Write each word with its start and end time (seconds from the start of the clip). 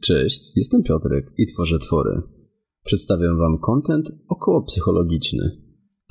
Cześć, 0.00 0.52
jestem 0.56 0.82
Piotrek 0.82 1.32
i 1.38 1.46
tworzę 1.46 1.78
twory. 1.78 2.22
Przedstawiam 2.84 3.38
Wam 3.38 3.58
kontent 3.58 4.12
około 4.28 4.62
psychologiczny. 4.62 5.50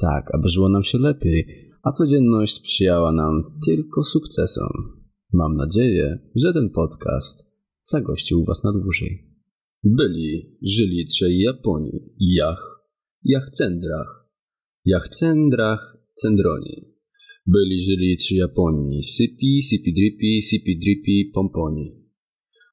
Tak, 0.02 0.36
aby 0.36 0.50
żyło 0.50 0.70
nam 0.70 0.84
się 0.84 0.98
lepiej, 0.98 1.48
a 1.84 1.92
codzienność 1.92 2.54
sprzyjała 2.54 3.12
nam 3.12 3.60
tylko 3.66 4.04
sukcesom. 4.04 4.70
Mam 5.34 5.56
nadzieję, 5.56 6.20
że 6.36 6.54
ten 6.54 6.70
podcast 6.70 7.46
zagościł 7.84 8.44
Was 8.46 8.64
na 8.64 8.72
dłużej. 8.72 9.30
Byli, 9.84 10.58
żyli 10.62 11.06
trzej 11.06 11.40
Japonii. 11.40 12.14
Jach, 12.20 12.90
Jachcendrach, 13.24 14.30
Jachcendrach, 14.86 15.98
Cendroni. 16.16 16.94
Byli, 17.48 17.82
żyli 17.82 18.18
trzy 18.18 18.36
Japonii. 18.36 19.04
Sipi, 19.04 19.62
Sipi 19.64 19.94
Dripi, 19.94 20.42
Sipi 20.42 20.80
Dripi, 20.80 21.32
Pomponi. 21.34 21.99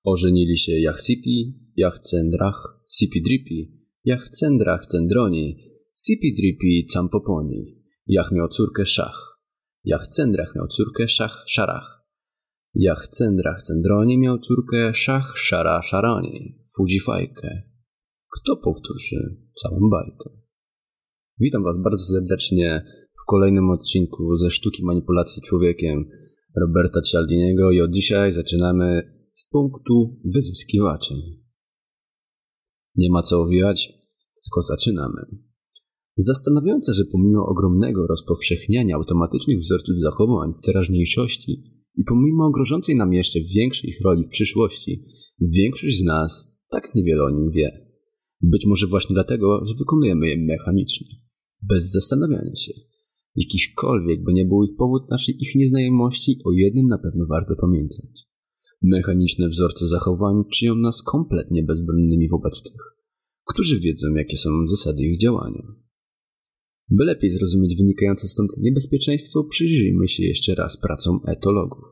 Ożenili 0.07 0.57
się 0.57 0.73
Jachsipi, 0.73 1.59
Jachcendrach, 1.77 2.85
Sipi 2.89 3.23
Dripi, 3.23 3.87
Jachcendrach, 4.05 4.87
Cendroni, 4.87 5.57
Sipi 5.95 6.35
Dripi, 6.35 6.87
Campoponi. 6.95 7.83
Jach 8.07 8.33
miał 8.33 8.49
córkę 8.49 8.87
Szach. 8.87 9.41
Jachcendrach 9.85 10.55
miał 10.55 10.67
córkę 10.67 11.09
Szach 11.09 11.45
Szarach. 11.47 12.07
Jachcendrach 12.75 13.63
Cendroni 13.63 14.19
miał 14.19 14.39
córkę 14.39 14.95
Szach 14.95 15.39
Szara 15.39 15.83
Szarani, 15.83 16.59
Fudzifajkę. 16.77 17.63
Kto 18.37 18.57
powtórzy 18.57 19.37
całą 19.55 19.77
bajkę? 19.91 20.31
Witam 21.41 21.63
Was 21.63 21.79
bardzo 21.79 22.05
serdecznie 22.05 22.85
w 23.23 23.27
kolejnym 23.27 23.71
odcinku 23.71 24.37
ze 24.37 24.51
sztuki 24.51 24.85
manipulacji 24.85 25.43
człowiekiem 25.43 26.05
Roberta 26.61 27.01
Cialdiniego 27.01 27.71
i 27.71 27.81
od 27.81 27.91
dzisiaj 27.91 28.33
zaczynamy 28.33 29.16
z 29.37 29.49
punktu 29.53 30.21
wyzyskiwaczy. 30.25 31.15
Nie 32.97 33.11
ma 33.11 33.23
co 33.23 33.43
owijać, 33.43 33.93
tylko 34.45 34.63
zaczynamy. 34.63 35.21
Zastanawiające, 36.17 36.93
że 36.93 37.05
pomimo 37.13 37.47
ogromnego 37.47 38.07
rozpowszechniania 38.07 38.97
automatycznych 38.97 39.59
wzorców 39.59 39.97
zachowań 39.97 40.51
w 40.53 40.67
teraźniejszości 40.67 41.65
i 41.97 42.05
pomimo 42.05 42.51
grożącej 42.51 42.95
nam 42.97 43.13
jeszcze 43.13 43.39
większej 43.55 43.91
ich 43.91 44.01
roli 44.01 44.25
w 44.25 44.29
przyszłości, 44.29 45.05
większość 45.41 45.99
z 45.99 46.05
nas 46.05 46.57
tak 46.71 46.95
niewiele 46.95 47.23
o 47.25 47.31
nim 47.31 47.51
wie. 47.51 47.71
Być 48.43 48.67
może 48.67 48.87
właśnie 48.87 49.15
dlatego, 49.15 49.65
że 49.65 49.75
wykonujemy 49.79 50.29
je 50.29 50.37
mechanicznie, 50.37 51.07
bez 51.63 51.91
zastanawiania 51.91 52.57
się. 52.57 52.73
Jakiśkolwiek 53.37 54.25
by 54.25 54.33
nie 54.33 54.45
był 54.45 54.65
ich 54.65 54.77
powód 54.79 55.03
naszej 55.11 55.35
ich 55.43 55.55
nieznajomości, 55.55 56.41
o 56.45 56.53
jednym 56.53 56.87
na 56.87 56.99
pewno 56.99 57.25
warto 57.31 57.55
pamiętać. 57.61 58.27
Mechaniczne 58.83 59.49
wzorce 59.49 59.87
zachowań 59.87 60.45
czynią 60.53 60.75
nas 60.75 61.03
kompletnie 61.03 61.63
bezbronnymi 61.63 62.29
wobec 62.29 62.63
tych, 62.63 62.83
którzy 63.49 63.81
wiedzą, 63.81 64.07
jakie 64.15 64.37
są 64.37 64.51
zasady 64.69 65.03
ich 65.03 65.19
działania. 65.19 65.63
By 66.91 67.05
lepiej 67.05 67.31
zrozumieć 67.31 67.77
wynikające 67.77 68.29
stąd 68.29 68.51
niebezpieczeństwo, 68.59 69.45
przyjrzyjmy 69.45 70.09
się 70.09 70.23
jeszcze 70.23 70.55
raz 70.55 70.77
pracom 70.77 71.21
etologów. 71.27 71.85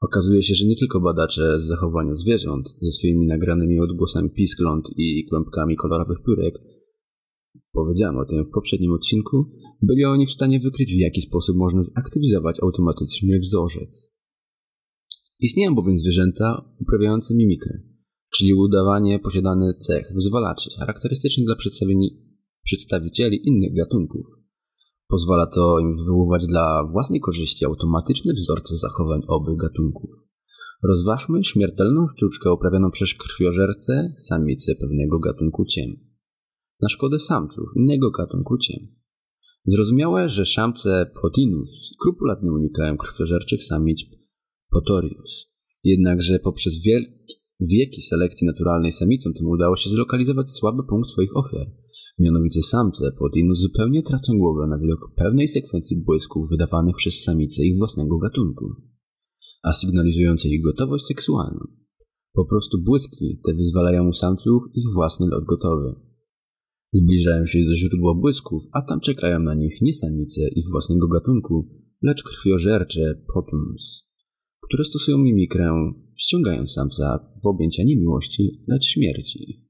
Okazuje 0.00 0.42
się, 0.42 0.54
że 0.54 0.66
nie 0.66 0.76
tylko 0.76 1.00
badacze 1.00 1.60
z 1.60 1.64
zachowania 1.64 2.14
zwierząt, 2.14 2.74
ze 2.80 2.90
swoimi 2.90 3.26
nagranymi 3.26 3.80
odgłosami 3.80 4.30
piskląt 4.30 4.90
i 4.96 5.26
kłębkami 5.28 5.76
kolorowych 5.76 6.18
piórek, 6.26 6.54
powiedziałem 7.72 8.18
o 8.18 8.24
tym 8.24 8.44
w 8.44 8.50
poprzednim 8.50 8.92
odcinku, 8.92 9.44
byli 9.82 10.04
oni 10.04 10.26
w 10.26 10.32
stanie 10.32 10.60
wykryć, 10.60 10.94
w 10.94 10.98
jaki 10.98 11.22
sposób 11.22 11.56
można 11.56 11.82
zaktywizować 11.82 12.60
automatyczny 12.62 13.38
wzorzec. 13.38 14.11
Istnieją 15.42 15.74
bowiem 15.74 15.98
zwierzęta 15.98 16.74
uprawiające 16.78 17.34
mimikrę, 17.34 17.78
czyli 18.34 18.54
udawanie 18.54 19.18
posiadany 19.18 19.74
cech 19.74 20.10
wyzwalaczy 20.14 20.70
charakterystycznych 20.78 21.46
dla 21.46 21.56
przedstawicieli 22.64 23.48
innych 23.48 23.76
gatunków. 23.76 24.26
Pozwala 25.08 25.46
to 25.46 25.78
im 25.78 25.94
wywoływać 25.94 26.46
dla 26.46 26.84
własnej 26.92 27.20
korzyści 27.20 27.64
automatyczne 27.64 28.32
wzorce 28.32 28.76
zachowań 28.76 29.20
obu 29.28 29.56
gatunków. 29.56 30.10
Rozważmy 30.82 31.44
śmiertelną 31.44 32.06
sztuczkę 32.08 32.52
uprawianą 32.52 32.90
przez 32.90 33.14
krwiożerce 33.14 34.14
samice 34.18 34.74
pewnego 34.74 35.18
gatunku 35.18 35.64
ciem. 35.64 35.90
Na 36.80 36.88
szkodę 36.88 37.18
samców 37.18 37.70
innego 37.76 38.10
gatunku 38.10 38.58
ciem. 38.58 38.86
Zrozumiałe, 39.64 40.28
że 40.28 40.46
szamce 40.46 41.10
Protinus 41.20 41.90
skrupulatnie 41.94 42.52
unikają 42.52 42.96
krwiożerczych 42.96 43.64
samic 43.64 44.21
Potorius. 44.72 45.46
Jednakże 45.84 46.38
poprzez 46.38 46.84
wielki, 46.86 47.34
wieki 47.60 48.02
selekcji 48.02 48.46
naturalnej 48.46 48.92
samicom 48.92 49.32
tym 49.34 49.46
udało 49.46 49.76
się 49.76 49.90
zlokalizować 49.90 50.50
słaby 50.50 50.82
punkt 50.88 51.08
swoich 51.10 51.36
ofiar. 51.36 51.66
Mianowicie 52.18 52.62
samce 52.62 53.12
Podinus 53.18 53.58
zupełnie 53.58 54.02
tracą 54.02 54.38
głowę 54.38 54.66
na 54.68 54.78
widok 54.78 55.00
pełnej 55.16 55.48
sekwencji 55.48 55.96
błysków 55.96 56.50
wydawanych 56.50 56.96
przez 56.96 57.22
samice 57.22 57.62
ich 57.62 57.78
własnego 57.78 58.18
gatunku, 58.18 58.66
a 59.62 59.72
sygnalizujące 59.72 60.48
ich 60.48 60.62
gotowość 60.62 61.04
seksualną. 61.04 61.60
Po 62.32 62.44
prostu 62.44 62.82
błyski 62.82 63.40
te 63.46 63.52
wyzwalają 63.52 64.08
u 64.08 64.12
samców 64.12 64.62
ich 64.74 64.84
własny 64.94 65.26
lot 65.26 65.44
gotowy. 65.44 65.94
Zbliżają 66.92 67.46
się 67.46 67.58
do 67.64 67.74
źródła 67.74 68.14
błysków, 68.14 68.62
a 68.72 68.82
tam 68.82 69.00
czekają 69.00 69.38
na 69.38 69.54
nich 69.54 69.82
nie 69.82 69.94
samice 69.94 70.40
ich 70.56 70.64
własnego 70.70 71.08
gatunku, 71.08 71.68
lecz 72.02 72.22
krwiożercze 72.22 73.24
Potuns 73.34 74.11
które 74.66 74.84
stosują 74.84 75.18
mimikrę, 75.18 75.92
ściągając 76.16 76.72
samca 76.72 77.32
w 77.44 77.46
objęcia 77.46 77.82
nie 77.86 77.96
miłości, 77.96 78.64
lecz 78.68 78.84
śmierci. 78.84 79.68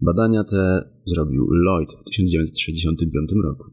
Badania 0.00 0.44
te 0.44 0.90
zrobił 1.04 1.46
Lloyd 1.50 1.90
w 2.00 2.04
1965 2.04 3.30
roku. 3.44 3.64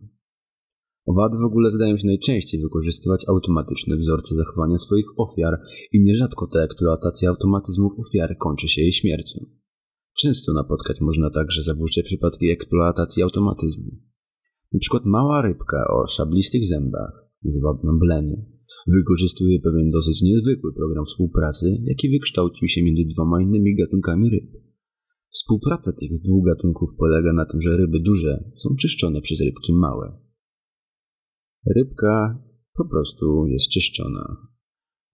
Owady 1.05 1.37
w 1.37 1.45
ogóle 1.45 1.71
zdają 1.71 1.97
się 1.97 2.07
najczęściej 2.07 2.61
wykorzystywać 2.61 3.25
automatyczne 3.27 3.95
wzorce 3.95 4.35
zachowania 4.35 4.77
swoich 4.77 5.05
ofiar 5.17 5.59
i 5.91 6.03
nierzadko 6.03 6.47
ta 6.47 6.59
eksploatacja 6.63 7.29
automatyzmów 7.29 7.93
ofiary 7.99 8.35
kończy 8.35 8.67
się 8.67 8.81
jej 8.81 8.93
śmiercią. 8.93 9.45
Często 10.17 10.53
napotkać 10.53 11.01
można 11.01 11.29
także 11.29 11.61
zabójcze 11.61 12.03
przypadki 12.03 12.51
eksploatacji 12.51 13.23
automatyzmu. 13.23 13.91
Na 14.73 14.79
przykład 14.79 15.05
mała 15.05 15.41
rybka 15.41 15.87
o 15.87 16.07
szablistych 16.07 16.65
zębach, 16.65 17.11
zwabną 17.45 17.99
blenie, 17.99 18.45
Wykorzystuje 18.87 19.59
pewien 19.59 19.89
dosyć 19.89 20.21
niezwykły 20.21 20.73
program 20.73 21.05
współpracy, 21.05 21.65
jaki 21.83 22.09
wykształcił 22.09 22.67
się 22.67 22.83
między 22.83 23.03
dwoma 23.05 23.41
innymi 23.41 23.75
gatunkami 23.75 24.29
ryb. 24.29 24.63
Współpraca 25.29 25.91
tych 25.93 26.09
dwóch 26.21 26.45
gatunków 26.45 26.89
polega 26.99 27.33
na 27.33 27.45
tym, 27.45 27.61
że 27.61 27.77
ryby 27.77 27.99
duże 27.99 28.51
są 28.55 28.75
czyszczone 28.79 29.21
przez 29.21 29.41
rybki 29.41 29.73
małe. 29.73 30.19
Rybka 31.75 32.43
po 32.77 32.87
prostu 32.89 33.45
jest 33.47 33.69
czyszczona. 33.69 34.37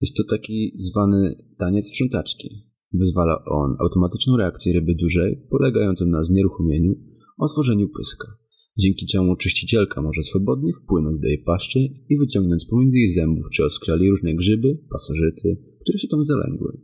Jest 0.00 0.16
to 0.16 0.24
taki 0.30 0.72
zwany 0.76 1.34
taniec 1.58 1.88
sprzątaczki. 1.88 2.48
Wyzwala 2.92 3.44
on 3.44 3.76
automatyczną 3.80 4.36
reakcję 4.36 4.72
ryby 4.72 4.94
dużej, 4.94 5.46
polegającą 5.50 6.06
na 6.06 6.24
znieruchomieniu, 6.24 6.94
otworzeniu 7.38 7.88
pyska 7.88 8.39
dzięki 8.82 9.06
czemu 9.06 9.36
czyścicielka 9.36 10.02
może 10.02 10.22
swobodnie 10.22 10.72
wpłynąć 10.72 11.18
do 11.18 11.28
jej 11.28 11.42
paszczy 11.42 11.78
i 12.08 12.18
wyciągnąć 12.18 12.64
pomiędzy 12.64 12.98
jej 12.98 13.12
zębów 13.12 13.44
czy 13.52 13.64
oskrzali 13.64 14.10
różne 14.10 14.34
grzyby, 14.34 14.78
pasożyty, 14.90 15.48
które 15.82 15.98
się 15.98 16.08
tam 16.08 16.24
zalęgły. 16.24 16.80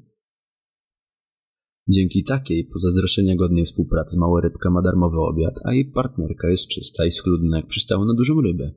Dzięki 1.89 2.25
takiej, 2.25 2.65
po 2.65 2.79
zazdroszczenia 2.79 3.37
godnej 3.37 3.65
współpracy, 3.65 4.17
mała 4.19 4.41
rybka 4.41 4.71
ma 4.71 4.83
darmowy 4.83 5.17
obiad, 5.17 5.55
a 5.65 5.75
jej 5.75 5.85
partnerka 5.91 6.51
jest 6.51 6.69
czysta 6.69 7.07
i 7.07 7.13
schludna 7.13 7.57
jak 7.57 7.67
przystało 7.67 8.05
na 8.05 8.15
dużą 8.15 8.41
rybę. 8.41 8.73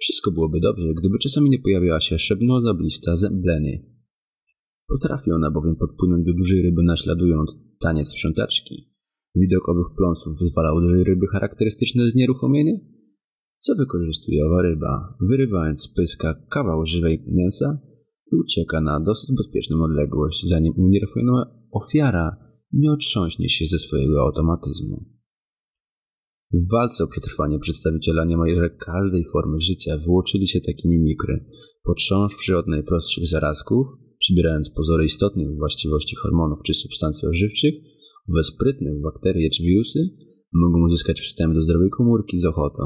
Wszystko 0.00 0.32
byłoby 0.32 0.60
dobrze, 0.60 0.94
gdyby 0.94 1.18
czasami 1.18 1.50
nie 1.50 1.58
pojawiała 1.58 2.00
się 2.00 2.18
szebnozablista 2.18 3.16
zembleny. 3.16 3.84
Potrafi 4.88 5.30
ona 5.32 5.50
bowiem 5.50 5.76
podpłynąć 5.76 6.26
do 6.26 6.32
dużej 6.34 6.62
ryby 6.62 6.82
naśladując 6.82 7.56
taniec 7.80 8.08
sprzątaczki. 8.08 8.91
Widok 9.34 9.68
owych 9.68 9.86
pląsów 9.96 10.38
wyzwalał 10.40 10.80
do 10.80 11.04
ryby 11.04 11.26
charakterystyczne 11.26 12.10
znieruchomienie? 12.10 12.80
Co 13.58 13.74
wykorzystuje 13.74 14.46
owa 14.46 14.62
ryba, 14.62 15.16
wyrywając 15.30 15.82
z 15.82 15.94
pyska 15.94 16.34
kawał 16.50 16.84
żywej 16.84 17.24
mięsa 17.26 17.80
i 18.32 18.36
ucieka 18.36 18.80
na 18.80 19.00
dosyć 19.00 19.30
bezpieczną 19.36 19.82
odległość, 19.82 20.48
zanim 20.48 20.72
unieruchomiona 20.76 21.44
ofiara 21.72 22.36
nie 22.72 22.92
otrząśnie 22.92 23.48
się 23.48 23.66
ze 23.66 23.78
swojego 23.78 24.20
automatyzmu. 24.20 25.04
W 26.52 26.70
walce 26.72 27.04
o 27.04 27.06
przetrwanie 27.06 27.58
przedstawiciela 27.58 28.24
niemalże 28.24 28.70
każdej 28.70 29.24
formy 29.32 29.58
życia 29.58 29.98
wyłączyli 29.98 30.48
się 30.48 30.60
takimi 30.60 30.98
mikry, 30.98 31.44
potrząsłszy 31.84 32.58
od 32.58 32.68
najprostszych 32.68 33.26
zarazków, 33.26 33.86
przybierając 34.18 34.70
pozory 34.70 35.04
istotnych 35.04 35.56
właściwości 35.56 36.16
hormonów 36.16 36.58
czy 36.64 36.74
substancji 36.74 37.28
odżywczych, 37.28 37.74
Owe 38.30 38.44
sprytne 38.44 38.94
bakterie 38.94 39.50
czy 39.50 39.62
wirusy 39.62 40.16
mogą 40.52 40.84
uzyskać 40.86 41.20
wstęp 41.20 41.54
do 41.54 41.62
zdrowej 41.62 41.90
komórki 41.90 42.40
z 42.40 42.44
ochotą. 42.44 42.82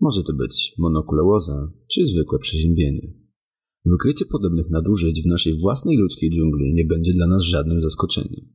Może 0.00 0.22
to 0.22 0.32
być 0.32 0.74
monokuleoza 0.78 1.72
czy 1.92 2.06
zwykłe 2.06 2.38
przeziębienie. 2.38 3.14
Wykrycie 3.84 4.24
podobnych 4.26 4.70
nadużyć 4.70 5.22
w 5.22 5.26
naszej 5.26 5.52
własnej 5.60 5.96
ludzkiej 5.96 6.30
dżungli 6.30 6.74
nie 6.74 6.84
będzie 6.84 7.12
dla 7.12 7.26
nas 7.26 7.42
żadnym 7.42 7.82
zaskoczeniem. 7.82 8.46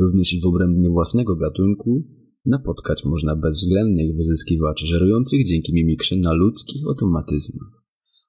Również 0.00 0.40
w 0.42 0.46
obrębie 0.46 0.88
własnego 0.90 1.36
gatunku 1.36 2.04
napotkać 2.46 3.04
można 3.04 3.36
bezwzględnych 3.36 4.16
wyzyskiwaczy 4.16 4.86
żerujących 4.86 5.46
dzięki 5.46 5.74
mimikrze 5.74 6.16
na 6.16 6.32
ludzkich 6.32 6.82
automatyzmach. 6.88 7.82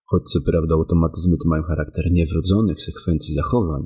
Choć 0.06 0.24
co 0.31 0.42
prawda 0.42 0.75
automatyzmy 0.75 1.38
te 1.38 1.50
mają 1.50 1.63
charakter 1.63 2.12
niewrodzonych 2.12 2.81
sekwencji 2.81 3.36
zachowań, 3.36 3.84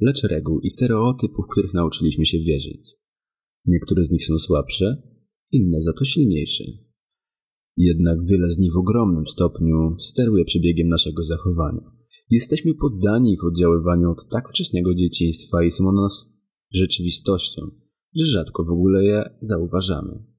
lecz 0.00 0.22
reguł 0.22 0.60
i 0.60 0.70
stereotypów, 0.70 1.46
których 1.50 1.74
nauczyliśmy 1.74 2.26
się 2.26 2.38
wierzyć. 2.38 2.96
Niektóre 3.66 4.04
z 4.04 4.10
nich 4.10 4.24
są 4.24 4.38
słabsze, 4.38 5.02
inne 5.52 5.80
za 5.80 5.92
to 5.92 6.04
silniejsze. 6.04 6.64
Jednak 7.76 8.18
wiele 8.30 8.50
z 8.50 8.58
nich 8.58 8.72
w 8.72 8.76
ogromnym 8.76 9.26
stopniu 9.26 9.96
steruje 9.98 10.44
przebiegiem 10.44 10.88
naszego 10.88 11.24
zachowania. 11.24 11.90
Jesteśmy 12.30 12.74
poddani 12.74 13.32
ich 13.32 13.44
oddziaływaniu 13.44 14.10
od 14.10 14.28
tak 14.28 14.48
wczesnego 14.48 14.94
dzieciństwa 14.94 15.64
i 15.64 15.70
są 15.70 15.88
one 15.88 16.02
nas 16.02 16.32
rzeczywistością, 16.72 17.62
że 18.16 18.24
rzadko 18.24 18.64
w 18.64 18.72
ogóle 18.72 19.04
je 19.04 19.24
zauważamy. 19.40 20.29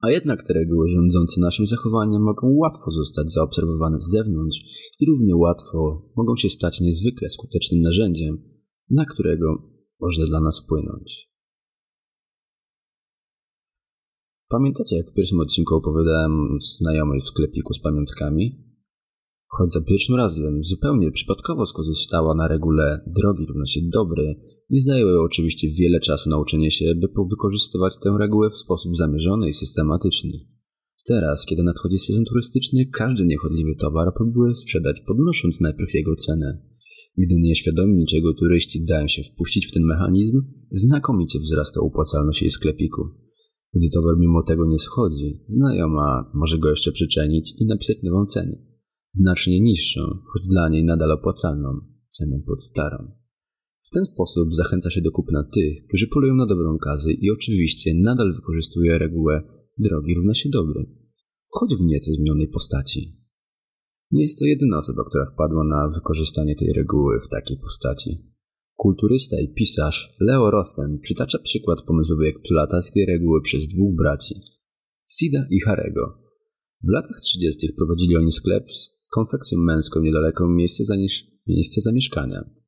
A 0.00 0.10
jednak 0.10 0.42
te 0.42 0.54
reguły 0.54 0.88
rządzące 0.88 1.40
naszym 1.40 1.66
zachowaniem 1.66 2.22
mogą 2.22 2.46
łatwo 2.56 2.90
zostać 2.90 3.32
zaobserwowane 3.32 4.00
z 4.00 4.10
zewnątrz 4.10 4.58
i 5.00 5.06
równie 5.06 5.36
łatwo 5.36 6.10
mogą 6.16 6.36
się 6.36 6.50
stać 6.50 6.80
niezwykle 6.80 7.28
skutecznym 7.28 7.80
narzędziem, 7.80 8.42
na 8.90 9.04
którego 9.04 9.62
można 10.00 10.26
dla 10.26 10.40
nas 10.40 10.60
wpłynąć. 10.60 11.30
Pamiętacie, 14.48 14.96
jak 14.96 15.10
w 15.10 15.14
pierwszym 15.14 15.40
odcinku 15.40 15.74
opowiadałem 15.74 16.58
znajomej 16.78 17.20
w 17.20 17.24
sklepiku 17.24 17.74
z 17.74 17.80
pamiątkami? 17.80 18.70
Choć 19.46 19.72
za 19.72 19.80
pierwszym 19.80 20.14
razem 20.14 20.64
zupełnie 20.64 21.10
przypadkowo 21.10 21.66
skorzystała 21.66 22.34
na 22.34 22.48
regule 22.48 23.04
drogi 23.06 23.46
równa 23.46 23.66
się 23.66 23.80
dobry, 23.92 24.40
nie 24.70 24.82
zajęło 24.82 25.24
oczywiście 25.24 25.68
wiele 25.78 26.00
czasu 26.00 26.30
nauczenie 26.30 26.70
się, 26.70 26.94
by 26.94 27.08
wykorzystywać 27.30 27.94
tę 28.02 28.16
regułę 28.18 28.50
w 28.50 28.58
sposób 28.58 28.96
zamierzony 28.96 29.48
i 29.48 29.54
systematyczny. 29.54 30.30
Teraz, 31.06 31.46
kiedy 31.46 31.62
nadchodzi 31.62 31.98
sezon 31.98 32.24
turystyczny, 32.24 32.86
każdy 32.86 33.26
niechodliwy 33.26 33.76
towar 33.80 34.08
próbuje 34.16 34.54
sprzedać, 34.54 35.00
podnosząc 35.00 35.60
najpierw 35.60 35.94
jego 35.94 36.16
cenę. 36.16 36.58
Gdy 37.18 37.34
nieświadomi 37.38 37.96
niczego 37.96 38.34
turyści 38.34 38.84
dają 38.84 39.08
się 39.08 39.22
wpuścić 39.22 39.66
w 39.66 39.72
ten 39.72 39.82
mechanizm, 39.82 40.42
znakomicie 40.72 41.38
wzrasta 41.38 41.80
opłacalność 41.80 42.42
jej 42.42 42.50
sklepiku. 42.50 43.02
Gdy 43.74 43.88
towar 43.90 44.14
mimo 44.18 44.42
tego 44.42 44.66
nie 44.66 44.78
schodzi, 44.78 45.42
znajoma 45.46 46.30
może 46.34 46.58
go 46.58 46.70
jeszcze 46.70 46.92
przyczenić 46.92 47.54
i 47.58 47.66
napisać 47.66 47.96
nową 48.02 48.26
cenę 48.26 48.70
znacznie 49.12 49.60
niższą, 49.60 50.00
choć 50.00 50.48
dla 50.48 50.68
niej 50.68 50.84
nadal 50.84 51.12
opłacalną, 51.12 51.68
cenę 52.08 52.36
pod 52.46 52.62
starą. 52.62 53.19
W 53.82 53.90
ten 53.90 54.04
sposób 54.04 54.54
zachęca 54.54 54.90
się 54.90 55.00
do 55.00 55.10
kupna 55.10 55.42
tych, 55.54 55.86
którzy 55.88 56.08
polują 56.08 56.34
na 56.34 56.46
dobrą 56.46 56.78
kazy 56.78 57.12
i 57.12 57.30
oczywiście 57.30 57.94
nadal 57.94 58.34
wykorzystuje 58.34 58.98
regułę 58.98 59.42
drogi 59.78 60.14
równa 60.14 60.34
się 60.34 60.48
dobry, 60.48 60.86
choć 61.46 61.74
w 61.74 61.82
nieco 61.82 62.12
zmienionej 62.12 62.48
postaci. 62.48 63.20
Nie 64.10 64.22
jest 64.22 64.38
to 64.38 64.44
jedyna 64.44 64.78
osoba, 64.78 65.02
która 65.08 65.24
wpadła 65.26 65.64
na 65.64 65.88
wykorzystanie 65.94 66.54
tej 66.56 66.72
reguły 66.72 67.20
w 67.20 67.28
takiej 67.28 67.58
postaci. 67.58 68.10
Kulturysta 68.76 69.40
i 69.40 69.54
pisarz 69.54 70.16
Leo 70.20 70.50
Rosten 70.50 70.98
przytacza 71.02 71.38
przykład 71.38 71.82
pomysłowej 71.82 72.28
eksploatacji 72.30 72.92
tej 72.92 73.06
reguły 73.06 73.42
przez 73.42 73.68
dwóch 73.68 73.96
braci, 73.96 74.34
Sida 75.10 75.44
i 75.50 75.60
Harego. 75.60 76.18
W 76.88 76.92
latach 76.92 77.20
30. 77.20 77.68
prowadzili 77.78 78.16
oni 78.16 78.32
sklep 78.32 78.66
konfekcją 79.10 79.58
męską 79.58 80.00
niedaleko 80.00 80.48
miejsca, 80.48 80.94
miejsca 81.46 81.80
zamieszkania. 81.80 82.59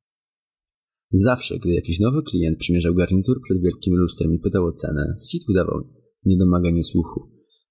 Zawsze, 1.13 1.59
gdy 1.59 1.73
jakiś 1.73 1.99
nowy 1.99 2.23
klient 2.23 2.57
przymierzał 2.57 2.93
garnitur 2.93 3.41
przed 3.41 3.61
wielkim 3.61 3.95
lustrem 3.95 4.33
i 4.33 4.39
pytał 4.39 4.65
o 4.65 4.71
cenę, 4.71 5.15
Sid 5.19 5.43
udawał 5.49 5.87
niedomaganie 6.25 6.83
słuchu. 6.83 7.21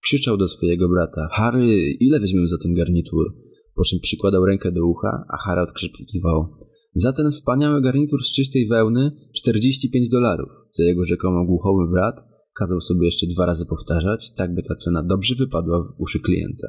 Krzyczał 0.03 0.37
do 0.37 0.49
swojego 0.49 0.89
brata, 0.89 1.29
Harry, 1.33 1.91
ile 2.01 2.21
weźmiemy 2.21 2.49
za 2.49 2.59
ten 2.59 2.75
garnitur? 2.75 3.35
Po 3.75 3.85
czym 3.85 4.01
przykładał 4.01 4.47
rękę 4.47 4.73
do 4.73 4.87
ucha, 4.87 5.25
a 5.29 5.37
Harry 5.37 5.61
odkrzykiwał, 5.63 6.49
za 6.95 7.13
ten 7.13 7.31
wspaniały 7.31 7.81
garnitur 7.81 8.25
z 8.25 8.33
czystej 8.33 8.67
wełny 8.67 9.11
45 9.35 10.09
dolarów, 10.09 10.49
co 10.71 10.83
jego 10.83 11.05
rzekomo 11.05 11.47
głuchowy 11.47 11.91
brat 11.93 12.25
kazał 12.55 12.81
sobie 12.81 13.05
jeszcze 13.05 13.27
dwa 13.27 13.47
razy 13.47 13.67
powtarzać, 13.67 14.33
tak 14.37 14.55
by 14.55 14.63
ta 14.63 14.75
cena 14.75 15.03
dobrze 15.03 15.35
wypadła 15.35 15.83
w 15.83 16.01
uszy 16.01 16.21
klienta. 16.21 16.69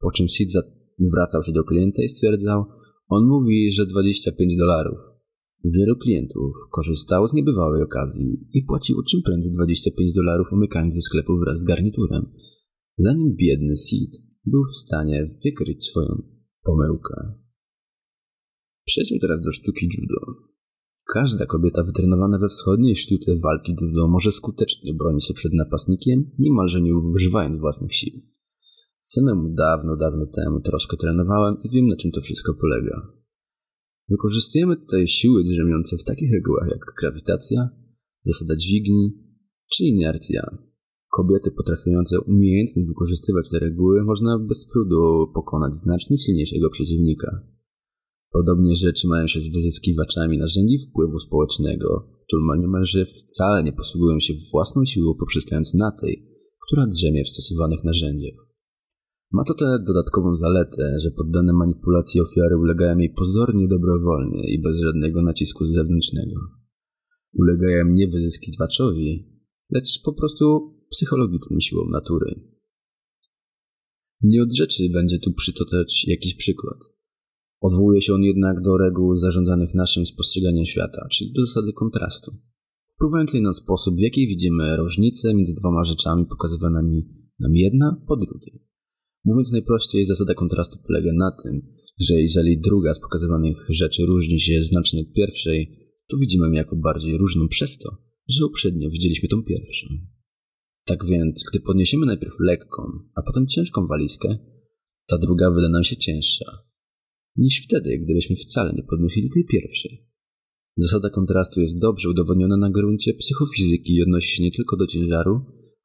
Po 0.00 0.10
czym 0.10 0.28
Sid 0.28 0.52
Wracał 0.98 1.42
się 1.42 1.52
do 1.52 1.64
klienta 1.64 2.02
i 2.02 2.08
stwierdzał, 2.08 2.64
on 3.08 3.26
mówi, 3.26 3.70
że 3.70 3.86
25 3.86 4.56
dolarów. 4.56 5.13
Wielu 5.64 5.96
klientów 5.96 6.54
korzystało 6.70 7.28
z 7.28 7.32
niebywałej 7.32 7.82
okazji 7.82 8.48
i 8.52 8.62
płaciło 8.62 9.02
czym 9.02 9.22
prędzej 9.22 9.52
25 9.52 10.12
dolarów 10.12 10.52
umykając 10.52 10.94
ze 10.94 11.00
sklepu 11.00 11.38
wraz 11.38 11.60
z 11.60 11.64
garniturem, 11.64 12.26
zanim 12.98 13.36
biedny 13.36 13.76
Sid 13.76 14.22
był 14.46 14.62
w 14.64 14.76
stanie 14.76 15.24
wykryć 15.44 15.84
swoją 15.84 16.22
pomyłkę. 16.62 17.14
Przejdźmy 18.84 19.18
teraz 19.18 19.40
do 19.40 19.50
sztuki 19.50 19.86
judo. 19.86 20.40
Każda 21.12 21.46
kobieta 21.46 21.82
wytrenowana 21.82 22.38
we 22.38 22.48
wschodniej 22.48 22.96
sztuce 22.96 23.32
walki 23.42 23.76
judo 23.80 24.08
może 24.08 24.32
skutecznie 24.32 24.94
bronić 24.94 25.26
się 25.26 25.34
przed 25.34 25.52
napastnikiem, 25.52 26.30
niemalże 26.38 26.82
nie 26.82 26.94
używając 26.94 27.60
własnych 27.60 27.94
sił. 27.94 28.20
Samemu 28.98 29.54
dawno, 29.54 29.96
dawno 29.96 30.26
temu 30.26 30.60
troszkę 30.60 30.96
trenowałem 30.96 31.54
i 31.62 31.70
wiem 31.70 31.86
na 31.86 31.96
czym 31.96 32.10
to 32.10 32.20
wszystko 32.20 32.54
polega. 32.54 33.23
Wykorzystujemy 34.08 34.76
tutaj 34.76 35.06
siły 35.06 35.44
drzemiące 35.44 35.96
w 35.96 36.04
takich 36.04 36.32
regułach 36.32 36.68
jak 36.70 36.80
grawitacja, 37.00 37.68
zasada 38.22 38.56
dźwigni 38.56 39.24
czy 39.72 39.84
inercja. 39.84 40.58
Kobiety 41.12 41.50
potrafiące 41.50 42.20
umiejętnie 42.20 42.84
wykorzystywać 42.84 43.50
te 43.50 43.58
reguły 43.58 44.04
można 44.04 44.38
bez 44.38 44.66
trudu 44.66 45.32
pokonać 45.34 45.76
znacznie 45.76 46.18
silniejszego 46.18 46.70
przeciwnika. 46.70 47.54
Podobnie 48.32 48.76
rzeczy 48.76 49.08
mają 49.08 49.26
się 49.26 49.40
z 49.40 49.54
wyzyskiwaczami 49.54 50.38
narzędzi 50.38 50.78
wpływu 50.78 51.18
społecznego, 51.18 52.08
które 52.26 52.42
niemalże 52.58 53.04
wcale 53.04 53.62
nie 53.62 53.72
posługują 53.72 54.20
się 54.20 54.34
własną 54.52 54.84
siłą 54.84 55.14
poprzestając 55.14 55.74
na 55.74 55.90
tej, 55.90 56.28
która 56.66 56.86
drzemie 56.86 57.24
w 57.24 57.28
stosowanych 57.28 57.84
narzędziach. 57.84 58.53
Ma 59.34 59.44
to 59.44 59.54
tę 59.54 59.78
dodatkową 59.86 60.36
zaletę, 60.36 60.96
że 61.00 61.10
poddane 61.10 61.52
manipulacji 61.52 62.20
ofiary 62.20 62.58
ulegają 62.58 62.98
jej 62.98 63.10
pozornie 63.10 63.68
dobrowolnie 63.68 64.54
i 64.54 64.62
bez 64.62 64.80
żadnego 64.80 65.22
nacisku 65.22 65.64
zewnętrznego. 65.64 66.36
Ulegają 67.32 67.84
nie 67.88 68.08
wyzyskiwaczowi, 68.08 69.28
lecz 69.70 70.02
po 70.04 70.12
prostu 70.12 70.74
psychologicznym 70.90 71.60
siłom 71.60 71.90
natury. 71.90 72.40
Nie 74.22 74.42
od 74.42 74.54
rzeczy 74.54 74.82
będzie 74.92 75.18
tu 75.18 75.32
przytoczyć 75.32 76.08
jakiś 76.08 76.34
przykład. 76.34 76.78
Odwołuje 77.60 78.02
się 78.02 78.14
on 78.14 78.22
jednak 78.22 78.60
do 78.60 78.76
reguł 78.76 79.16
zarządzanych 79.16 79.74
naszym 79.74 80.06
spostrzeganiem 80.06 80.66
świata, 80.66 81.06
czyli 81.10 81.32
do 81.32 81.46
zasady 81.46 81.72
kontrastu, 81.72 82.32
wpływającej 82.94 83.42
na 83.42 83.54
sposób, 83.54 83.96
w 83.96 84.00
jaki 84.00 84.26
widzimy 84.26 84.76
różnice 84.76 85.34
między 85.34 85.54
dwoma 85.54 85.84
rzeczami 85.84 86.26
pokazywanymi 86.26 87.08
nam 87.40 87.56
jedna 87.56 87.96
po 88.08 88.16
drugiej. 88.16 88.73
Mówiąc 89.24 89.52
najprościej, 89.52 90.06
zasada 90.06 90.34
kontrastu 90.34 90.78
polega 90.86 91.10
na 91.12 91.30
tym, 91.42 91.60
że 92.00 92.14
jeżeli 92.14 92.60
druga 92.60 92.94
z 92.94 93.00
pokazywanych 93.00 93.66
rzeczy 93.68 94.02
różni 94.06 94.40
się 94.40 94.62
znacznie 94.62 95.00
od 95.00 95.12
pierwszej, 95.12 95.78
to 96.08 96.16
widzimy 96.20 96.46
ją 96.46 96.52
jako 96.52 96.76
bardziej 96.76 97.18
różną 97.18 97.48
przez 97.48 97.78
to, 97.78 97.96
że 98.28 98.46
uprzednio 98.46 98.88
widzieliśmy 98.90 99.28
tą 99.28 99.42
pierwszą. 99.42 99.86
Tak 100.84 101.04
więc, 101.06 101.44
gdy 101.50 101.60
podniesiemy 101.60 102.06
najpierw 102.06 102.34
lekką, 102.40 102.82
a 103.14 103.22
potem 103.22 103.46
ciężką 103.46 103.86
walizkę, 103.86 104.38
ta 105.06 105.18
druga 105.18 105.50
wyda 105.50 105.68
nam 105.68 105.84
się 105.84 105.96
cięższa, 105.96 106.58
niż 107.36 107.62
wtedy, 107.64 107.98
gdybyśmy 107.98 108.36
wcale 108.36 108.72
nie 108.72 108.82
podnosili 108.82 109.30
tej 109.30 109.44
pierwszej. 109.44 110.06
Zasada 110.76 111.10
kontrastu 111.10 111.60
jest 111.60 111.80
dobrze 111.80 112.08
udowodniona 112.10 112.56
na 112.56 112.70
gruncie 112.70 113.14
psychofizyki 113.14 113.94
i 113.94 114.02
odnosi 114.02 114.36
się 114.36 114.42
nie 114.42 114.50
tylko 114.50 114.76
do 114.76 114.86
ciężaru, 114.86 115.40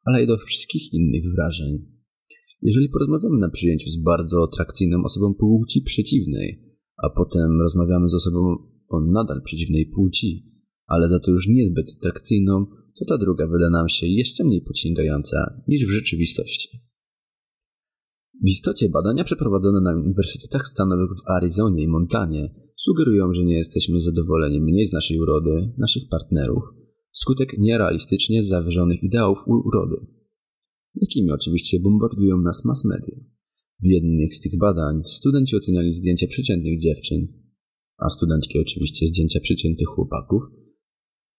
ale 0.05 0.24
i 0.24 0.27
do 0.27 0.38
wszystkich 0.38 0.93
innych 0.93 1.24
wrażeń. 1.36 1.99
Jeżeli 2.62 2.89
porozmawiamy 2.89 3.39
na 3.39 3.50
przyjęciu 3.50 3.89
z 3.89 3.98
bardzo 3.98 4.44
atrakcyjną 4.44 5.04
osobą 5.04 5.34
płci 5.34 5.82
przeciwnej, 5.82 6.70
a 7.04 7.10
potem 7.10 7.62
rozmawiamy 7.62 8.10
z 8.10 8.13
osobą 8.13 8.56
o 8.89 9.01
nadal 9.01 9.42
przeciwnej 9.42 9.86
płci, 9.86 10.46
ale 10.88 11.10
za 11.10 11.20
to 11.20 11.32
już 11.32 11.48
niezbyt 11.48 11.96
atrakcyjną, 11.98 12.66
to 13.00 13.06
ta 13.06 13.18
druga 13.18 13.48
wyda 13.48 13.70
nam 13.70 13.89
się 13.89 14.08
jeszcze 14.08 14.44
mniej 14.44 14.62
pociągająca 14.62 15.63
niż 15.68 15.86
w 15.86 15.92
rzeczywistości. 15.92 16.70
W 18.44 18.50
istocie 18.50 18.89
badania 18.89 19.24
przeprowadzone 19.24 19.82
na 19.82 20.01
uniwersytetach 20.04 20.68
stanowych 20.68 21.10
w 21.10 21.30
Arizonie 21.32 21.84
i 21.84 21.88
Montanie 21.88 22.54
sugerują, 22.75 23.34
że 23.34 23.46
nie 23.46 23.58
jesteśmy 23.58 24.01
zadowoleni 24.01 24.62
mniej 24.62 24.86
z 24.86 24.94
naszej 24.94 25.20
urody, 25.20 25.74
naszych 25.78 26.04
partnerów, 26.10 26.63
wskutek 27.10 27.58
nierealistycznie 27.58 28.44
zawyżonych 28.44 29.04
ideałów 29.04 29.38
urody 29.48 30.19
jakimi 30.96 31.31
oczywiście 31.31 31.79
bombardują 31.79 32.38
nas 32.38 32.65
mass 32.65 32.86
media. 32.86 33.24
W 33.81 33.86
jednych 33.86 34.36
z 34.36 34.39
tych 34.39 34.58
badań 34.58 35.01
studenci 35.05 35.55
oceniali 35.55 35.93
zdjęcia 35.93 36.27
przeciętnych 36.27 36.79
dziewczyn, 36.79 37.27
a 37.98 38.10
studentki 38.10 38.60
oczywiście 38.60 39.08
zdjęcia 39.08 39.39
przeciętnych 39.39 39.88
chłopaków, 39.88 40.43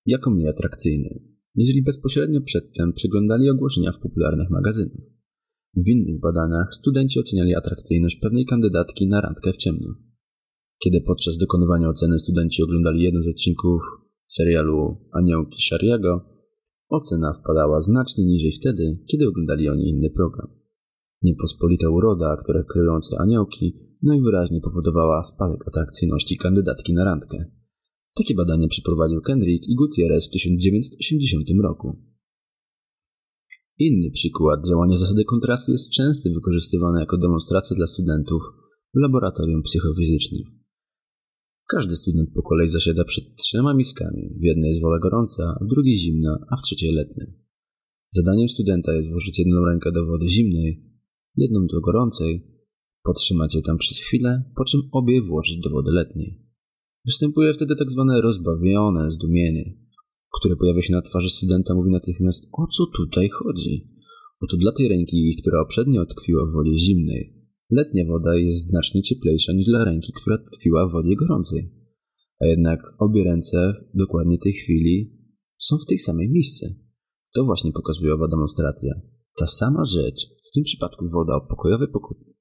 jako 0.06 0.30
mniej 0.30 0.48
atrakcyjne, 0.48 1.20
jeżeli 1.54 1.82
bezpośrednio 1.82 2.40
przedtem 2.40 2.92
przyglądali 2.92 3.50
ogłoszenia 3.50 3.92
w 3.92 3.98
popularnych 3.98 4.50
magazynach. 4.50 5.10
W 5.76 5.88
innych 5.88 6.20
badaniach 6.20 6.74
studenci 6.74 7.20
oceniali 7.20 7.54
atrakcyjność 7.54 8.16
pewnej 8.16 8.46
kandydatki 8.46 9.08
na 9.08 9.20
randkę 9.20 9.52
w 9.52 9.56
ciemno. 9.56 9.94
Kiedy 10.84 11.00
podczas 11.00 11.38
dokonywania 11.38 11.88
oceny 11.88 12.18
studenci 12.18 12.62
oglądali 12.62 13.02
jeden 13.02 13.22
z 13.22 13.28
odcinków 13.28 13.82
serialu 14.26 14.96
Aniołki 15.12 15.62
Shariego, 15.62 16.24
ocena 16.90 17.32
wpadała 17.32 17.80
znacznie 17.80 18.24
niżej 18.24 18.52
wtedy, 18.52 18.98
kiedy 19.06 19.28
oglądali 19.28 19.68
oni 19.68 19.88
inny 19.88 20.10
program. 20.10 20.48
Niepospolita 21.22 21.88
uroda, 21.88 22.36
które 22.36 22.64
kryjące 22.64 23.18
aniołki, 23.18 23.76
najwyraźniej 24.02 24.60
powodowała 24.60 25.22
spadek 25.22 25.68
atrakcyjności 25.68 26.36
kandydatki 26.36 26.94
na 26.94 27.04
randkę. 27.04 27.44
Takie 28.16 28.34
badanie 28.34 28.68
przeprowadził 28.68 29.20
Kendrick 29.20 29.68
i 29.68 29.74
Gutierrez 29.74 30.28
w 30.28 30.30
1980 30.30 31.44
roku. 31.62 31.96
Inny 33.78 34.10
przykład 34.10 34.66
działania 34.68 34.96
zasady 34.96 35.24
kontrastu 35.24 35.72
jest 35.72 35.90
często 35.90 36.30
wykorzystywany 36.34 37.00
jako 37.00 37.18
demonstracja 37.18 37.76
dla 37.76 37.86
studentów 37.86 38.42
w 38.94 38.98
laboratorium 38.98 39.62
psychofizycznym. 39.62 40.59
Każdy 41.74 41.96
student 41.96 42.28
po 42.34 42.42
kolei 42.42 42.68
zasiada 42.68 43.04
przed 43.04 43.36
trzema 43.36 43.74
miskami. 43.74 44.22
W 44.40 44.44
jednej 44.44 44.70
jest 44.70 44.82
woda 44.82 44.98
gorąca, 44.98 45.58
w 45.64 45.66
drugiej 45.66 45.96
zimna, 45.96 46.38
a 46.50 46.56
w 46.56 46.62
trzeciej 46.62 46.92
letnia. 46.92 47.26
Zadaniem 48.10 48.48
studenta 48.48 48.94
jest 48.94 49.10
włożyć 49.10 49.38
jedną 49.38 49.64
rękę 49.64 49.92
do 49.92 50.06
wody 50.06 50.28
zimnej, 50.28 50.84
jedną 51.36 51.66
do 51.66 51.80
gorącej, 51.80 52.46
podtrzymać 53.04 53.54
je 53.54 53.62
tam 53.62 53.78
przez 53.78 53.98
chwilę, 53.98 54.44
po 54.56 54.64
czym 54.64 54.80
obie 54.92 55.22
włożyć 55.22 55.58
do 55.58 55.70
wody 55.70 55.90
letniej. 55.90 56.46
Występuje 57.06 57.52
wtedy 57.54 57.76
tak 57.76 57.90
zwane 57.90 58.20
rozbawione 58.20 59.10
zdumienie, 59.10 59.76
które 60.38 60.56
pojawia 60.56 60.82
się 60.82 60.92
na 60.92 61.02
twarzy 61.02 61.30
studenta, 61.30 61.74
mówi 61.74 61.90
natychmiast 61.90 62.48
o 62.52 62.66
co 62.66 62.86
tutaj 62.86 63.28
chodzi. 63.28 63.90
Oto 64.40 64.56
dla 64.56 64.72
tej 64.72 64.88
ręki, 64.88 65.36
która 65.42 65.64
poprzednio 65.64 66.06
tkwiła 66.06 66.44
w 66.46 66.52
wodzie 66.52 66.76
zimnej, 66.76 67.39
letnia 67.70 68.04
woda 68.06 68.34
jest 68.34 68.68
znacznie 68.68 69.02
cieplejsza 69.02 69.52
niż 69.52 69.66
dla 69.66 69.84
ręki, 69.84 70.12
która 70.12 70.38
tkwiła 70.38 70.86
w 70.86 70.92
wodzie 70.92 71.16
gorącej. 71.16 71.72
A 72.40 72.46
jednak 72.46 72.80
obie 72.98 73.24
ręce 73.24 73.74
dokładnie 73.94 74.38
tej 74.38 74.52
chwili 74.52 75.20
są 75.58 75.78
w 75.78 75.86
tej 75.86 75.98
samej 75.98 76.30
miejsce. 76.30 76.74
To 77.34 77.44
właśnie 77.44 77.72
pokazuje 77.72 78.14
owa 78.14 78.28
demonstracja. 78.28 78.94
Ta 79.38 79.46
sama 79.46 79.84
rzecz, 79.84 80.26
w 80.44 80.50
tym 80.50 80.64
przypadku 80.64 81.08
woda 81.08 81.34
o 81.36 81.46
pokojowej 81.50 81.88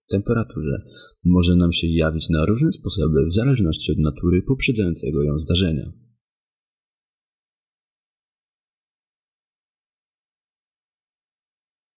temperaturze, 0.10 0.82
może 1.26 1.56
nam 1.56 1.72
się 1.74 1.88
jawić 1.88 2.30
na 2.30 2.46
różne 2.46 2.72
sposoby 2.72 3.26
w 3.26 3.34
zależności 3.34 3.92
od 3.92 3.98
natury 3.98 4.42
poprzedzającego 4.48 5.24
ją 5.24 5.38
zdarzenia. 5.38 5.92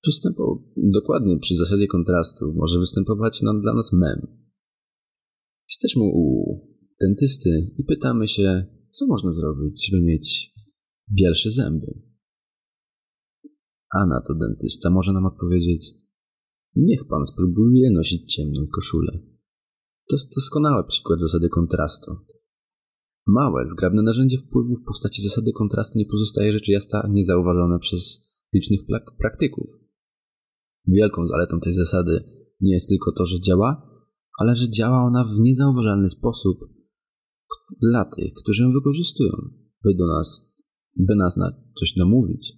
Występował 0.07 0.73
dokładnie 0.77 1.39
przy 1.39 1.57
zasadzie 1.57 1.87
kontrastu 1.87 2.53
może 2.55 2.79
występować 2.79 3.43
nam 3.43 3.61
dla 3.61 3.75
nas 3.75 3.93
mem. 3.93 4.43
Jesteśmy 5.71 6.03
u 6.03 6.45
dentysty 7.01 7.51
i 7.79 7.85
pytamy 7.85 8.29
się, 8.29 8.67
co 8.91 9.07
można 9.07 9.33
zrobić, 9.33 9.89
żeby 9.91 10.03
mieć 10.03 10.55
bielsze 11.19 11.51
zęby. 11.51 12.03
A 13.95 14.07
na 14.07 14.21
to 14.21 14.35
dentysta 14.35 14.91
może 14.91 15.13
nam 15.13 15.27
odpowiedzieć: 15.27 15.95
Niech 16.77 17.05
pan 17.09 17.27
spróbuje 17.27 17.91
nosić 17.91 18.35
ciemną 18.35 18.67
koszulę. 18.75 19.13
To 20.09 20.17
jest 20.17 20.35
doskonały 20.37 20.85
przykład 20.85 21.21
zasady 21.21 21.49
kontrastu. 21.49 22.13
Małe, 23.27 23.67
zgrabne 23.67 24.03
narzędzie 24.03 24.39
wpływu 24.39 24.77
w 24.77 24.85
postaci 24.87 25.23
zasady 25.23 25.53
kontrastu 25.53 25.99
nie 25.99 26.07
pozostaje 26.07 26.53
rzecz 26.53 26.69
jasna 26.69 27.09
niezauważone 27.11 27.79
przez 27.79 28.23
licznych 28.55 28.81
praktyków. 29.19 29.82
Wielką 30.87 31.27
zaletą 31.27 31.61
tej 31.61 31.73
zasady 31.73 32.25
nie 32.61 32.75
jest 32.75 32.89
tylko 32.89 33.13
to, 33.13 33.27
że 33.27 33.41
działa, 33.41 33.89
ale 34.41 34.55
że 34.55 34.71
działa 34.71 35.05
ona 35.05 35.25
w 35.25 35.39
niezauważalny 35.39 36.11
sposób 36.11 36.59
dla 37.83 38.05
tych, 38.05 38.35
którzy 38.35 38.63
ją 38.63 38.73
wykorzystują, 38.73 39.33
by 39.85 39.95
do 39.95 40.07
nas, 40.07 40.53
by 40.97 41.15
nas 41.17 41.37
na 41.37 41.53
coś 41.79 41.97
namówić. 41.97 42.53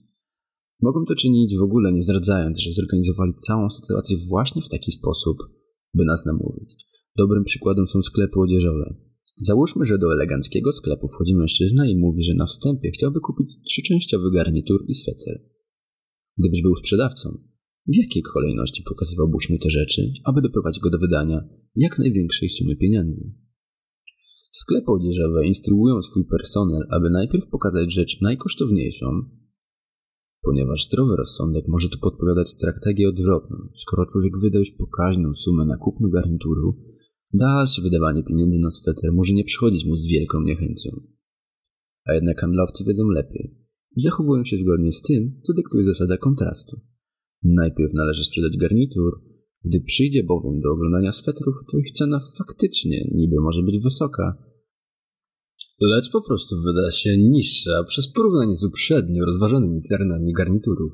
Mogą 0.82 1.04
to 1.04 1.14
czynić 1.14 1.56
w 1.56 1.62
ogóle 1.62 1.92
nie 1.92 2.02
zdradzając, 2.02 2.58
że 2.58 2.70
zorganizowali 2.72 3.34
całą 3.34 3.70
sytuację 3.70 4.16
właśnie 4.28 4.62
w 4.62 4.68
taki 4.68 4.92
sposób, 4.92 5.38
by 5.94 6.04
nas 6.04 6.26
namówić. 6.26 6.86
Dobrym 7.16 7.44
przykładem 7.44 7.86
są 7.86 8.02
sklepy 8.02 8.40
odzieżowe. 8.40 8.94
Załóżmy, 9.40 9.84
że 9.84 9.98
do 9.98 10.12
eleganckiego 10.12 10.72
sklepu 10.72 11.08
wchodzi 11.08 11.34
mężczyzna 11.34 11.86
i 11.86 11.96
mówi, 11.96 12.22
że 12.22 12.34
na 12.34 12.46
wstępie 12.46 12.90
chciałby 12.90 13.20
kupić 13.20 13.56
trzyczęściowy 13.66 14.30
garnitur 14.30 14.84
i 14.88 14.94
sweter. 14.94 15.42
Gdybyś 16.38 16.62
był 16.62 16.74
sprzedawcą, 16.74 17.28
w 17.86 17.96
jakiej 17.96 18.22
kolejności 18.22 18.82
pokazywałbyś 18.88 19.50
mu 19.50 19.58
te 19.58 19.70
rzeczy, 19.70 20.12
aby 20.24 20.42
doprowadzić 20.42 20.80
go 20.80 20.90
do 20.90 20.98
wydania 20.98 21.48
jak 21.76 21.98
największej 21.98 22.48
sumy 22.48 22.76
pieniędzy? 22.76 23.32
Sklepy 24.52 24.92
odzieżowe 24.92 25.46
instruują 25.46 26.02
swój 26.02 26.24
personel, 26.24 26.82
aby 26.90 27.10
najpierw 27.10 27.48
pokazać 27.48 27.92
rzecz 27.92 28.20
najkosztowniejszą, 28.20 29.06
ponieważ 30.44 30.84
zdrowy 30.84 31.16
rozsądek 31.16 31.64
może 31.68 31.88
tu 31.88 31.98
podpowiadać 31.98 32.50
strategię 32.50 33.08
odwrotną. 33.08 33.56
Skoro 33.76 34.06
człowiek 34.06 34.32
wyda 34.42 34.58
już 34.58 34.70
pokaźną 34.70 35.34
sumę 35.34 35.64
na 35.64 35.76
kupno 35.76 36.08
garnituru, 36.08 36.76
dalsze 37.34 37.82
wydawanie 37.82 38.22
pieniędzy 38.22 38.58
na 38.58 38.70
sweter 38.70 39.10
może 39.12 39.34
nie 39.34 39.44
przychodzić 39.44 39.86
mu 39.86 39.96
z 39.96 40.06
wielką 40.06 40.40
niechęcią. 40.40 40.90
A 42.06 42.12
jednak 42.14 42.40
handlowcy 42.40 42.84
wiedzą 42.84 43.08
lepiej 43.08 43.58
i 43.96 44.00
zachowują 44.00 44.44
się 44.44 44.56
zgodnie 44.56 44.92
z 44.92 45.02
tym, 45.02 45.40
co 45.42 45.52
dyktuje 45.52 45.84
zasada 45.84 46.16
kontrastu. 46.16 46.80
Najpierw 47.44 47.94
należy 47.94 48.24
sprzedać 48.24 48.56
garnitur, 48.56 49.22
gdy 49.64 49.80
przyjdzie 49.80 50.24
bowiem 50.24 50.60
do 50.60 50.72
oglądania 50.72 51.12
swetrów, 51.12 51.54
to 51.70 51.78
ich 51.78 51.90
cena 51.90 52.18
faktycznie 52.38 53.10
niby 53.14 53.36
może 53.40 53.62
być 53.62 53.82
wysoka, 53.84 54.44
lecz 55.80 56.10
po 56.10 56.22
prostu 56.22 56.56
wyda 56.66 56.90
się 56.90 57.18
niższa 57.18 57.84
przez 57.84 58.12
porównanie 58.12 58.56
z 58.56 58.64
uprzednio 58.64 59.24
rozważonymi 59.24 59.82
cenami 59.82 60.32
garniturów. 60.32 60.92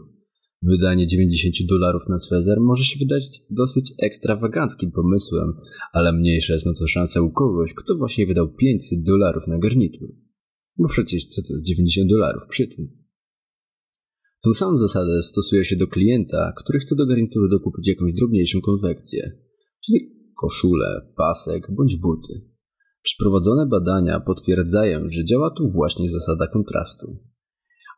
Wydanie 0.63 1.07
90 1.07 1.57
dolarów 1.69 2.03
na 2.09 2.19
sweter 2.19 2.61
może 2.61 2.85
się 2.85 2.99
wydać 2.99 3.43
dosyć 3.51 3.93
ekstrawaganckim 4.03 4.93
pomysłem, 4.93 5.53
ale 5.93 6.13
mniejsza 6.13 6.53
jest 6.53 6.67
na 6.67 6.73
to 6.75 6.87
szansa 6.87 7.21
u 7.21 7.31
kogoś, 7.31 7.75
kto 7.75 7.97
właśnie 7.97 8.27
wydał 8.27 8.55
500 8.55 9.03
dolarów 9.03 9.47
na 9.47 9.59
garnitur. 9.59 10.09
Bo 10.79 10.89
przecież 10.89 11.27
co 11.27 11.43
to 11.43 11.53
jest 11.53 11.67
90 11.67 12.11
dolarów 12.11 12.43
przy 12.49 12.67
tym? 12.67 12.89
Tą 14.43 14.55
samą 14.55 14.79
zasadę 14.79 15.23
stosuje 15.23 15.65
się 15.65 15.77
do 15.77 15.87
klienta, 15.87 16.53
który 16.57 16.79
chce 16.79 16.97
do 16.97 17.07
garnituru 17.07 17.49
dokupić 17.49 17.89
jakąś 17.89 18.13
drobniejszą 18.13 18.61
konwekcję, 18.61 19.33
czyli 19.85 19.99
koszulę, 20.41 21.13
pasek 21.17 21.67
bądź 21.71 21.97
buty. 21.97 22.51
Przeprowadzone 23.03 23.67
badania 23.67 24.21
potwierdzają, 24.21 25.09
że 25.09 25.25
działa 25.25 25.51
tu 25.51 25.71
właśnie 25.75 26.11
zasada 26.11 26.47
kontrastu. 26.47 27.07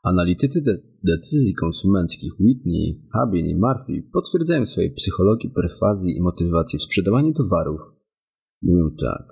Analitycy 0.03 0.63
de 0.63 0.79
decyzji 1.05 1.55
konsumenckich 1.55 2.41
Whitney, 2.41 3.07
Habin 3.13 3.47
i 3.47 3.55
Murphy 3.55 4.09
potwierdzają 4.13 4.67
swojej 4.67 4.95
psychologii 4.95 5.51
perfazji 5.51 6.17
i 6.17 6.21
motywacji 6.21 6.79
w 6.79 6.83
sprzedawaniu 6.83 7.33
towarów. 7.33 7.81
Mówią 8.63 8.97
tak. 9.01 9.23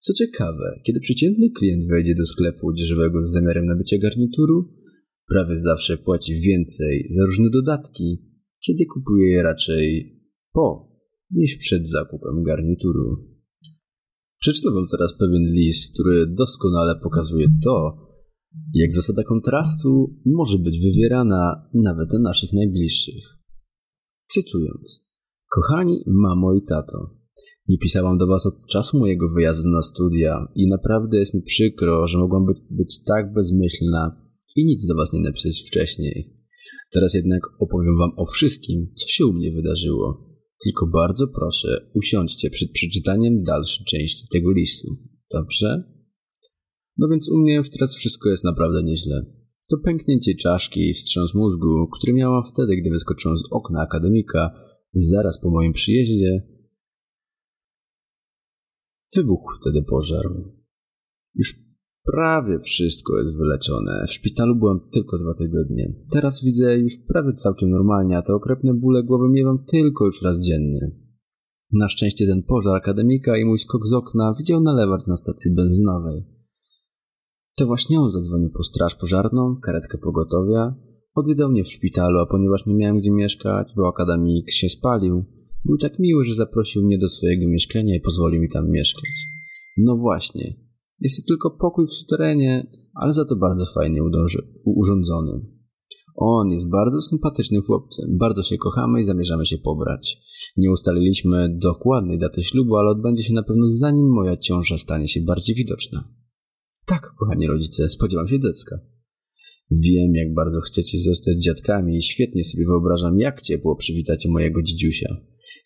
Co 0.00 0.12
ciekawe, 0.12 0.80
kiedy 0.84 1.00
przeciętny 1.00 1.50
klient 1.50 1.88
wejdzie 1.88 2.14
do 2.14 2.26
sklepu 2.26 2.68
odzieżowego 2.68 3.26
z 3.26 3.32
zamiarem 3.32 3.66
nabycia 3.66 3.96
garnituru, 3.98 4.79
prawie 5.30 5.56
zawsze 5.56 5.96
płaci 5.98 6.34
więcej 6.34 7.08
za 7.10 7.24
różne 7.24 7.50
dodatki, 7.50 8.18
kiedy 8.66 8.86
kupuje 8.86 9.30
je 9.30 9.42
raczej 9.42 10.16
po 10.52 10.90
niż 11.30 11.56
przed 11.56 11.88
zakupem 11.88 12.42
garnituru. 12.42 13.30
Przeczytam 14.40 14.86
teraz 14.90 15.18
pewien 15.18 15.42
list, 15.42 15.92
który 15.94 16.26
doskonale 16.26 17.00
pokazuje 17.02 17.46
to, 17.64 17.96
jak 18.74 18.92
zasada 18.92 19.22
kontrastu 19.22 20.20
może 20.26 20.58
być 20.58 20.80
wywierana 20.84 21.68
nawet 21.74 22.12
na 22.12 22.18
naszych 22.18 22.52
najbliższych. 22.52 23.24
Cytując: 24.30 25.04
Kochani 25.48 26.04
mamo 26.06 26.54
i 26.54 26.62
tato, 26.62 27.20
nie 27.68 27.78
pisałam 27.78 28.18
do 28.18 28.26
was 28.26 28.46
od 28.46 28.66
czasu 28.66 28.98
mojego 28.98 29.26
wyjazdu 29.34 29.68
na 29.68 29.82
studia 29.82 30.46
i 30.54 30.66
naprawdę 30.66 31.18
jest 31.18 31.34
mi 31.34 31.42
przykro, 31.42 32.06
że 32.06 32.18
mogłam 32.18 32.46
być, 32.46 32.58
być 32.70 33.04
tak 33.04 33.32
bezmyślna 33.32 34.29
i 34.56 34.64
nic 34.64 34.86
do 34.86 34.94
was 34.94 35.12
nie 35.12 35.20
napisać 35.20 35.62
wcześniej. 35.66 36.36
Teraz 36.92 37.14
jednak 37.14 37.40
opowiem 37.60 37.98
wam 37.98 38.10
o 38.16 38.26
wszystkim, 38.26 38.92
co 38.96 39.08
się 39.08 39.26
u 39.26 39.32
mnie 39.32 39.52
wydarzyło. 39.52 40.30
Tylko 40.64 40.86
bardzo 40.86 41.28
proszę, 41.28 41.90
usiądźcie 41.94 42.50
przed 42.50 42.72
przeczytaniem 42.72 43.42
dalszej 43.42 43.86
części 43.86 44.28
tego 44.32 44.52
listu. 44.52 44.88
Dobrze? 45.30 45.82
No 46.96 47.08
więc 47.08 47.28
u 47.28 47.36
mnie 47.36 47.54
już 47.54 47.70
teraz 47.70 47.94
wszystko 47.94 48.30
jest 48.30 48.44
naprawdę 48.44 48.82
nieźle. 48.82 49.26
To 49.70 49.78
pęknięcie 49.78 50.34
czaszki 50.34 50.90
i 50.90 50.94
wstrząs 50.94 51.34
mózgu, 51.34 51.88
który 51.92 52.12
miałam 52.12 52.42
wtedy, 52.52 52.76
gdy 52.76 52.90
wyskoczyłam 52.90 53.36
z 53.36 53.42
okna 53.50 53.80
akademika 53.80 54.50
zaraz 54.94 55.40
po 55.40 55.50
moim 55.50 55.72
przyjeździe, 55.72 56.42
Wybuchł 59.14 59.54
wtedy 59.60 59.82
pożar. 59.82 60.24
Już 61.34 61.54
prawie 62.04 62.58
wszystko 62.58 63.18
jest 63.18 63.38
wyleczone. 63.38 64.04
W 64.06 64.12
szpitalu 64.12 64.56
byłem 64.56 64.80
tylko 64.92 65.18
dwa 65.18 65.34
tygodnie. 65.34 65.94
Teraz 66.12 66.44
widzę 66.44 66.78
już 66.78 66.96
prawie 67.08 67.32
całkiem 67.32 67.70
normalnie, 67.70 68.18
a 68.18 68.22
te 68.22 68.34
okropne 68.34 68.74
bóle 68.74 69.02
głowy 69.02 69.28
miewam 69.28 69.64
tylko 69.64 70.04
już 70.04 70.22
raz 70.22 70.40
dziennie. 70.40 70.80
Na 71.72 71.88
szczęście 71.88 72.26
ten 72.26 72.42
pożar 72.42 72.76
akademika 72.76 73.38
i 73.38 73.44
mój 73.44 73.58
skok 73.58 73.86
z 73.86 73.92
okna 73.92 74.32
widział 74.38 74.60
nalewacz 74.60 75.06
na 75.06 75.16
stacji 75.16 75.54
benzynowej. 75.54 76.24
To 77.56 77.66
właśnie 77.66 78.00
on 78.00 78.10
zadzwonił 78.10 78.50
po 78.50 78.62
straż 78.62 78.94
pożarną, 78.94 79.56
karetkę 79.56 79.98
pogotowia, 79.98 80.74
odwiedzał 81.14 81.50
mnie 81.50 81.64
w 81.64 81.72
szpitalu, 81.72 82.18
a 82.18 82.26
ponieważ 82.26 82.66
nie 82.66 82.74
miałem 82.74 82.98
gdzie 82.98 83.10
mieszkać, 83.10 83.72
bo 83.76 83.88
akademik 83.88 84.50
się 84.50 84.68
spalił, 84.68 85.24
był 85.64 85.78
tak 85.78 85.98
miły, 85.98 86.24
że 86.24 86.34
zaprosił 86.34 86.82
mnie 86.82 86.98
do 86.98 87.08
swojego 87.08 87.48
mieszkania 87.48 87.96
i 87.96 88.00
pozwolił 88.00 88.40
mi 88.40 88.48
tam 88.48 88.70
mieszkać. 88.70 89.10
No 89.76 89.96
właśnie, 89.96 90.54
jest 91.02 91.16
to 91.16 91.28
tylko 91.28 91.50
pokój 91.50 91.86
w 91.86 91.92
suterenie, 91.92 92.66
ale 92.94 93.12
za 93.12 93.24
to 93.24 93.36
bardzo 93.36 93.66
fajnie 93.74 94.00
urządzony. 94.64 95.40
On 96.16 96.50
jest 96.50 96.70
bardzo 96.70 97.02
sympatycznym 97.02 97.62
chłopcem, 97.62 98.18
bardzo 98.18 98.42
się 98.42 98.58
kochamy 98.58 99.00
i 99.00 99.04
zamierzamy 99.04 99.46
się 99.46 99.58
pobrać. 99.58 100.18
Nie 100.56 100.70
ustaliliśmy 100.70 101.58
dokładnej 101.58 102.18
daty 102.18 102.42
ślubu, 102.42 102.76
ale 102.76 102.90
odbędzie 102.90 103.22
się 103.22 103.32
na 103.32 103.42
pewno 103.42 103.66
zanim 103.68 104.06
moja 104.06 104.36
ciąża 104.36 104.78
stanie 104.78 105.08
się 105.08 105.20
bardziej 105.20 105.54
widoczna. 105.56 106.04
Tak, 106.86 107.14
kochani 107.18 107.46
rodzice, 107.46 107.88
spodziewam 107.88 108.28
się 108.28 108.40
dziecka. 108.40 108.78
Wiem, 109.70 110.14
jak 110.14 110.34
bardzo 110.34 110.60
chcecie 110.60 110.98
zostać 110.98 111.36
dziadkami 111.44 111.96
i 111.96 112.02
świetnie 112.02 112.44
sobie 112.44 112.64
wyobrażam, 112.66 113.18
jak 113.18 113.42
ciepło 113.42 113.76
przywitacie 113.76 114.28
mojego 114.28 114.62
dzidziusia. 114.62 115.16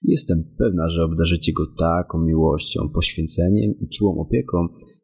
Jestem 0.05 0.45
pewna, 0.59 0.89
że 0.89 1.05
obdarzycie 1.05 1.53
go 1.53 1.67
taką 1.79 2.19
miłością, 2.19 2.81
poświęceniem 2.95 3.71
i 3.81 3.89
czułą 3.89 4.17
opieką, 4.17 4.57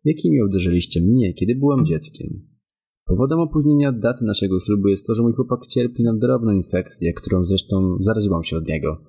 jakimi 0.04 0.42
obdarzyliście 0.42 1.00
mnie, 1.00 1.34
kiedy 1.34 1.54
byłam 1.54 1.86
dzieckiem. 1.86 2.28
Powodem 3.06 3.38
opóźnienia 3.38 3.92
daty 3.92 4.24
naszego 4.24 4.60
ślubu 4.60 4.88
jest 4.88 5.06
to, 5.06 5.14
że 5.14 5.22
mój 5.22 5.32
chłopak 5.32 5.66
cierpi 5.66 6.02
na 6.02 6.14
drobną 6.14 6.52
infekcję, 6.52 7.12
którą 7.12 7.44
zresztą 7.44 7.96
zaraziłam 8.00 8.44
się 8.44 8.56
od 8.56 8.68
niego, 8.68 9.04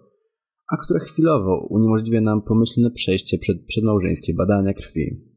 a 0.72 0.78
która 0.78 1.00
chwilowo 1.00 1.68
uniemożliwia 1.70 2.22
nam 2.22 2.42
pomyślne 2.42 2.92
przejście 2.92 3.38
przed 3.38 3.66
przedmałżeńskie 3.66 4.34
badania 4.34 4.74
krwi. 4.74 5.32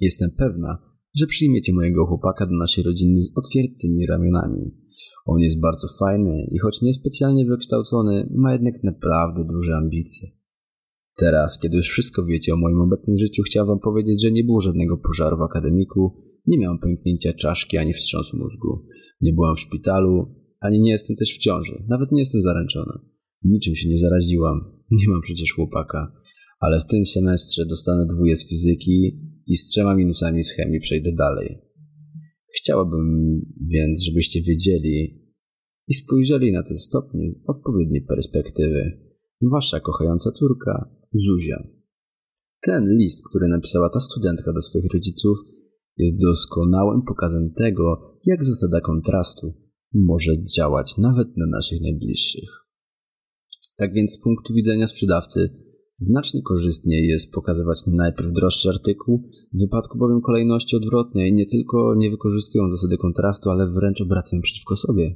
Jestem 0.00 0.30
pewna, 0.38 0.78
że 1.16 1.26
przyjmiecie 1.26 1.72
mojego 1.72 2.06
chłopaka 2.06 2.46
do 2.46 2.56
naszej 2.56 2.84
rodziny 2.84 3.20
z 3.20 3.32
otwartymi 3.38 4.06
ramionami. 4.06 4.83
On 5.24 5.40
jest 5.40 5.60
bardzo 5.60 5.88
fajny 5.98 6.48
i 6.50 6.58
choć 6.58 6.82
niespecjalnie 6.82 7.46
wykształcony, 7.46 8.28
ma 8.34 8.52
jednak 8.52 8.82
naprawdę 8.82 9.44
duże 9.44 9.76
ambicje. 9.76 10.28
Teraz, 11.16 11.58
kiedy 11.58 11.76
już 11.76 11.88
wszystko 11.88 12.24
wiecie 12.24 12.54
o 12.54 12.56
moim 12.56 12.80
obecnym 12.80 13.16
życiu, 13.16 13.42
chciałam 13.42 13.68
wam 13.68 13.78
powiedzieć, 13.78 14.22
że 14.22 14.32
nie 14.32 14.44
było 14.44 14.60
żadnego 14.60 14.96
pożaru 14.96 15.36
w 15.36 15.42
akademiku, 15.42 16.12
nie 16.46 16.58
miałam 16.58 16.78
pęknięcia 16.78 17.32
czaszki 17.32 17.78
ani 17.78 17.92
wstrząsu 17.92 18.36
mózgu. 18.36 18.86
Nie 19.20 19.32
byłam 19.32 19.56
w 19.56 19.60
szpitalu, 19.60 20.34
ani 20.60 20.80
nie 20.80 20.90
jestem 20.90 21.16
też 21.16 21.34
w 21.34 21.38
ciąży. 21.38 21.84
Nawet 21.88 22.12
nie 22.12 22.20
jestem 22.20 22.42
zaręczona. 22.42 23.00
Niczym 23.44 23.74
się 23.74 23.88
nie 23.88 23.98
zaraziłam. 23.98 24.60
Nie 24.90 25.08
mam 25.08 25.20
przecież 25.20 25.52
chłopaka. 25.52 26.12
Ale 26.60 26.80
w 26.80 26.86
tym 26.86 27.06
semestrze 27.06 27.66
dostanę 27.66 28.06
dwóje 28.06 28.36
z 28.36 28.48
fizyki 28.48 29.20
i 29.46 29.56
z 29.56 29.66
trzema 29.66 29.94
minusami 29.94 30.44
z 30.44 30.52
chemii 30.52 30.80
przejdę 30.80 31.12
dalej. 31.12 31.58
Chciałabym 32.56 33.40
więc, 33.60 34.02
żebyście 34.02 34.40
wiedzieli 34.42 35.24
i 35.88 35.94
spojrzeli 35.94 36.52
na 36.52 36.62
te 36.62 36.76
stopnie 36.76 37.30
z 37.30 37.36
odpowiedniej 37.46 38.02
perspektywy. 38.02 39.00
Wasza 39.52 39.80
kochająca 39.80 40.32
córka, 40.32 40.90
Zuzia. 41.12 41.68
Ten 42.60 42.96
list, 42.96 43.28
który 43.28 43.48
napisała 43.48 43.90
ta 43.90 44.00
studentka 44.00 44.52
do 44.52 44.62
swoich 44.62 44.92
rodziców, 44.92 45.38
jest 45.96 46.20
doskonałym 46.20 47.02
pokazem 47.02 47.52
tego, 47.52 48.18
jak 48.24 48.44
zasada 48.44 48.80
kontrastu 48.80 49.54
może 49.94 50.32
działać 50.56 50.96
nawet 50.98 51.36
na 51.36 51.46
naszych 51.46 51.80
najbliższych. 51.80 52.50
Tak 53.76 53.94
więc 53.94 54.12
z 54.12 54.20
punktu 54.20 54.54
widzenia 54.54 54.86
sprzedawcy 54.86 55.63
Znacznie 55.96 56.42
korzystniej 56.42 57.06
jest 57.06 57.32
pokazywać 57.32 57.82
najpierw 57.86 58.32
droższy 58.32 58.68
artykuł, 58.68 59.22
w 59.52 59.60
wypadku 59.60 59.98
bowiem 59.98 60.20
kolejności 60.20 60.76
odwrotnej 60.76 61.32
nie 61.32 61.46
tylko 61.46 61.94
nie 61.96 62.10
wykorzystują 62.10 62.70
zasady 62.70 62.96
kontrastu, 62.96 63.50
ale 63.50 63.66
wręcz 63.66 64.00
obracają 64.00 64.42
przeciwko 64.42 64.76
sobie. 64.76 65.14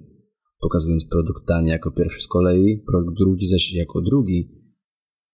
Pokazując 0.61 1.05
produkt 1.05 1.47
tani 1.47 1.69
jako 1.69 1.91
pierwszy 1.91 2.23
z 2.23 2.27
kolei, 2.27 2.85
produkt 2.87 3.19
drugi 3.19 3.49
zaś 3.49 3.73
jako 3.73 4.01
drugi, 4.01 4.59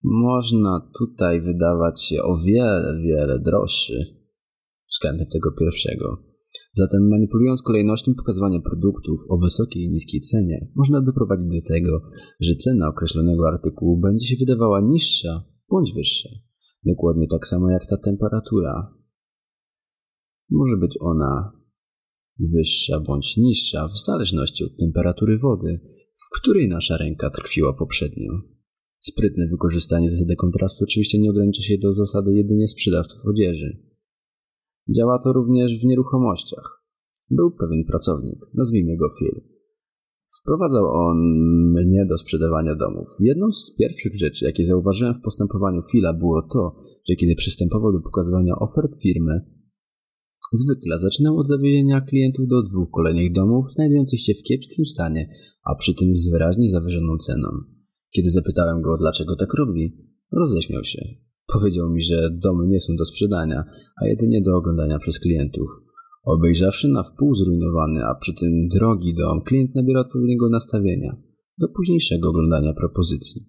można 0.03 0.91
tutaj 0.99 1.41
wydawać 1.41 2.03
się 2.03 2.23
o 2.23 2.37
wiele, 2.37 3.01
wiele 3.03 3.39
droższy 3.39 4.25
względem 4.91 5.27
tego 5.33 5.53
pierwszego. 5.53 6.34
Zatem 6.77 7.09
manipulując 7.09 7.63
kolejnością 7.63 8.15
pokazywania 8.15 8.61
produktów 8.61 9.21
o 9.29 9.37
wysokiej 9.45 9.83
i 9.83 9.91
niskiej 9.91 10.21
cenie, 10.21 10.69
można 10.77 11.01
doprowadzić 11.01 11.49
do 11.49 11.69
tego, 11.69 12.03
że 12.41 12.55
cena 12.55 12.89
określonego 12.89 13.49
artykułu 13.49 14.01
będzie 14.01 14.27
się 14.27 14.37
wydawała 14.41 14.81
niższa 14.81 15.45
bądź 15.71 15.93
wyższa. 15.95 16.29
Dokładnie 16.87 17.27
tak 17.29 17.47
samo 17.47 17.71
jak 17.71 17.87
ta 17.87 17.97
temperatura. 17.97 18.95
Może 20.51 20.77
być 20.77 20.99
ona 21.01 21.53
wyższa 22.39 23.01
bądź 23.01 23.37
niższa 23.37 23.89
w 23.89 24.05
zależności 24.05 24.65
od 24.65 24.77
temperatury 24.77 25.39
wody, 25.39 25.81
w 26.17 26.41
której 26.41 26.69
nasza 26.69 26.97
ręka 26.97 27.31
tkwiła 27.31 27.73
poprzednio. 27.73 28.33
Sprytne 28.99 29.47
wykorzystanie 29.51 30.09
zasady 30.09 30.37
kontrastu 30.37 30.85
oczywiście 30.85 31.19
nie 31.21 31.31
ogranicza 31.31 31.63
się 31.63 31.79
do 31.79 31.93
zasady 31.93 32.35
jedynie 32.35 32.69
sprzedawców 32.69 33.27
odzieży. 33.27 33.94
Działa 34.89 35.19
to 35.19 35.33
również 35.33 35.83
w 35.83 35.85
nieruchomościach. 35.85 36.85
Był 37.31 37.51
pewien 37.51 37.85
pracownik, 37.85 38.39
nazwijmy 38.55 38.97
go 38.97 39.07
Phil. 39.19 39.41
Wprowadzał 40.43 40.85
on 40.85 41.17
mnie 41.73 42.07
do 42.09 42.19
sprzedawania 42.19 42.75
domów. 42.75 43.09
Jedną 43.21 43.53
z 43.53 43.75
pierwszych 43.79 44.17
rzeczy, 44.17 44.45
jakie 44.45 44.65
zauważyłem 44.65 45.15
w 45.15 45.21
postępowaniu 45.21 45.81
Phila, 45.93 46.13
było 46.13 46.43
to, 46.43 46.77
że 47.09 47.17
kiedy 47.17 47.35
przystępował 47.35 47.93
do 47.93 48.01
pokazywania 48.01 48.55
ofert 48.57 49.01
firmy, 49.03 49.41
zwykle 50.53 50.99
zaczynał 50.99 51.39
od 51.39 51.49
zawiezienia 51.49 52.01
klientów 52.01 52.49
do 52.49 52.63
dwóch 52.63 52.91
kolejnych 52.91 53.33
domów 53.33 53.73
znajdujących 53.73 54.21
się 54.21 54.35
w 54.35 54.43
kiepskim 54.43 54.85
stanie, 54.85 55.29
a 55.65 55.75
przy 55.75 55.95
tym 55.95 56.17
z 56.17 56.31
wyraźnie 56.31 56.71
zawyżoną 56.71 57.17
ceną. 57.17 57.49
Kiedy 58.11 58.31
zapytałem 58.31 58.83
go, 58.83 58.97
dlaczego 58.97 59.37
tak 59.37 59.55
robi, 59.55 59.97
roześmiał 60.33 60.85
się. 60.85 61.03
Powiedział 61.53 61.91
mi, 61.91 62.03
że 62.03 62.31
domy 62.31 62.67
nie 62.67 62.81
są 62.81 62.97
do 62.97 63.05
sprzedania, 63.05 63.65
a 64.03 64.07
jedynie 64.07 64.43
do 64.43 64.57
oglądania 64.57 64.99
przez 64.99 65.21
klientów. 65.21 65.69
Obejrzawszy 66.25 66.89
na 66.89 67.03
wpół 67.03 67.35
zrujnowany, 67.35 68.05
a 68.05 68.15
przy 68.15 68.35
tym 68.35 68.69
drogi 68.69 69.15
dom, 69.15 69.43
klient 69.43 69.75
nabiera 69.75 70.01
odpowiedniego 70.01 70.49
nastawienia 70.49 71.17
do 71.59 71.69
późniejszego 71.69 72.29
oglądania 72.29 72.73
propozycji. 72.73 73.43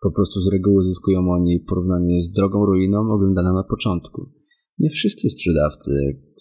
Po 0.00 0.10
prostu 0.10 0.40
z 0.40 0.52
reguły 0.52 0.84
zyskują 0.84 1.30
oni 1.30 1.60
porównanie 1.60 2.20
z 2.20 2.32
drogą 2.32 2.66
ruiną 2.66 2.98
oglądaną 3.12 3.54
na 3.54 3.64
początku. 3.64 4.30
Nie 4.78 4.90
wszyscy 4.90 5.28
sprzedawcy, 5.28 5.90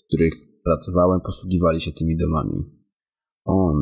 których 0.07 0.33
pracowałem, 0.63 1.21
posługiwali 1.21 1.81
się 1.81 1.91
tymi 1.91 2.17
domami. 2.17 2.63
On 3.45 3.75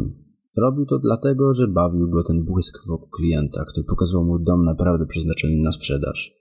robił 0.58 0.86
to 0.86 1.00
dlatego, 1.00 1.54
że 1.54 1.68
bawił 1.68 2.10
go 2.10 2.24
ten 2.24 2.46
błysk 2.46 2.88
wokół 2.88 3.10
klienta, 3.10 3.66
który 3.66 3.86
pokazywał 3.90 4.26
mu 4.26 4.40
dom 4.40 4.64
naprawdę 4.64 5.06
przeznaczony 5.06 5.56
na 5.56 5.72
sprzedaż. 5.72 6.37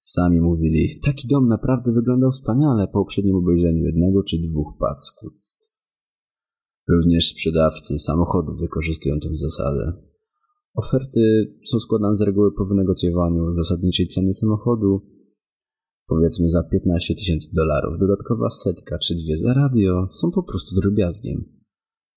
Sami 0.00 0.40
mówili, 0.40 1.00
taki 1.04 1.28
dom 1.28 1.46
naprawdę 1.46 1.92
wyglądał 1.92 2.32
wspaniale 2.32 2.86
po 2.86 2.92
poprzednim 2.92 3.36
obejrzeniu 3.36 3.84
jednego 3.84 4.22
czy 4.22 4.38
dwóch 4.38 4.78
paskudstw. 4.78 5.82
Również 6.88 7.30
sprzedawcy 7.30 7.98
samochodów 7.98 8.60
wykorzystują 8.60 9.20
tę 9.20 9.28
zasadę. 9.32 9.92
Oferty 10.74 11.54
są 11.66 11.80
składane 11.80 12.16
z 12.16 12.20
reguły 12.20 12.52
po 12.52 12.64
wynegocjowaniu 12.64 13.52
zasadniczej 13.52 14.06
ceny 14.06 14.34
samochodu, 14.34 15.00
powiedzmy 16.08 16.48
za 16.48 16.62
15 16.62 17.14
tysięcy 17.14 17.48
dolarów. 17.54 17.98
Dodatkowa 17.98 18.50
setka 18.50 18.98
czy 18.98 19.14
dwie 19.14 19.36
za 19.36 19.54
radio 19.54 20.08
są 20.12 20.30
po 20.30 20.42
prostu 20.42 20.80
drobiazgiem. 20.80 21.44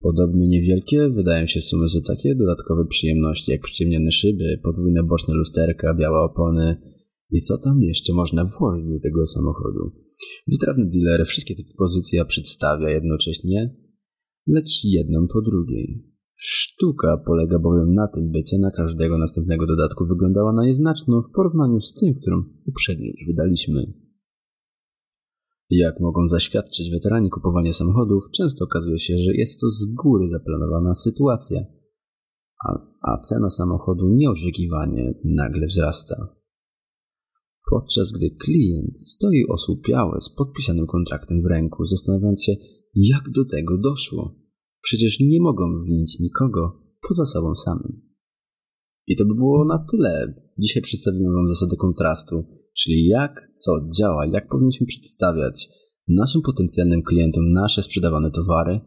Podobnie 0.02 0.48
niewielkie 0.48 1.10
wydają 1.10 1.46
się 1.46 1.62
sumy 1.62 1.88
za 1.88 2.02
takie 2.02 2.36
dodatkowe 2.36 2.86
przyjemności 2.86 3.52
jak 3.52 3.62
przyciemnione 3.62 4.12
szyby, 4.12 4.60
podwójne 4.63 5.04
boczne 5.04 5.34
lusterka, 5.34 5.93
białe 5.93 6.19
opony, 6.19 6.92
i 7.34 7.41
co 7.41 7.58
tam 7.58 7.82
jeszcze 7.82 8.13
można 8.13 8.43
włożyć 8.46 8.89
do 8.89 9.00
tego 9.00 9.26
samochodu? 9.26 9.91
Wytrawny 10.48 10.86
dealer 10.86 11.26
wszystkie 11.26 11.56
te 11.56 11.63
propozycje 11.63 12.26
przedstawia 12.26 12.89
jednocześnie, 12.89 13.76
lecz 14.48 14.84
jedną 14.84 15.28
po 15.34 15.41
drugiej. 15.41 16.13
Sztuka 16.36 17.17
polega 17.26 17.60
bowiem 17.60 17.93
na 17.93 18.08
tym, 18.08 18.32
by 18.32 18.43
cena 18.43 18.72
każdego 18.72 19.17
następnego 19.17 19.65
dodatku 19.67 20.06
wyglądała 20.06 20.54
na 20.54 20.65
nieznaczną 20.65 21.22
w 21.22 21.32
porównaniu 21.36 21.80
z 21.80 21.93
tym, 21.93 22.13
którą 22.13 22.43
uprzednio 22.65 23.12
już 23.12 23.28
wydaliśmy. 23.28 23.93
Jak 25.69 26.00
mogą 26.00 26.30
zaświadczyć 26.30 26.91
weterani 26.91 27.30
kupowania 27.30 27.74
samochodów, 27.74 28.32
często 28.32 28.65
okazuje 28.65 29.00
się, 29.00 29.17
że 29.17 29.34
jest 29.36 29.60
to 29.60 29.69
z 29.69 29.86
góry 30.04 30.28
zaplanowana 30.28 30.93
sytuacja, 30.93 31.62
a, 32.67 32.72
a 33.02 33.22
cena 33.22 33.50
samochodu 33.50 34.10
nieoczekiwanie 34.10 35.13
nagle 35.24 35.67
wzrasta. 35.67 36.42
Podczas 37.69 38.12
gdy 38.12 38.30
klient 38.30 38.99
stoi 38.99 39.45
osłupiały 39.47 40.21
z 40.21 40.30
podpisanym 40.30 40.88
kontraktem 40.88 41.41
w 41.41 41.52
ręku, 41.52 41.86
zastanawiając 41.86 42.43
się, 42.43 42.56
jak 42.95 43.23
do 43.36 43.45
tego 43.45 43.78
doszło. 43.78 44.36
Przecież 44.82 45.19
nie 45.19 45.41
mogą 45.41 45.84
winić 45.84 46.19
nikogo 46.19 46.82
poza 47.08 47.26
sobą 47.26 47.56
samym. 47.56 48.02
I 49.08 49.15
to 49.15 49.26
by 49.26 49.36
było 49.36 49.65
na 49.65 49.86
tyle. 49.91 50.34
Dzisiaj 50.60 50.84
przedstawimy 50.84 51.34
Wam 51.34 51.47
zasadę 51.47 51.76
kontrastu, 51.76 52.36
czyli 52.78 53.06
jak 53.06 53.52
co 53.56 53.71
działa, 53.99 54.26
jak 54.26 54.49
powinniśmy 54.49 54.88
przedstawiać 54.88 55.67
naszym 56.08 56.41
potencjalnym 56.41 57.02
klientom 57.02 57.43
nasze 57.54 57.84
sprzedawane 57.84 58.32
towary 58.32 58.80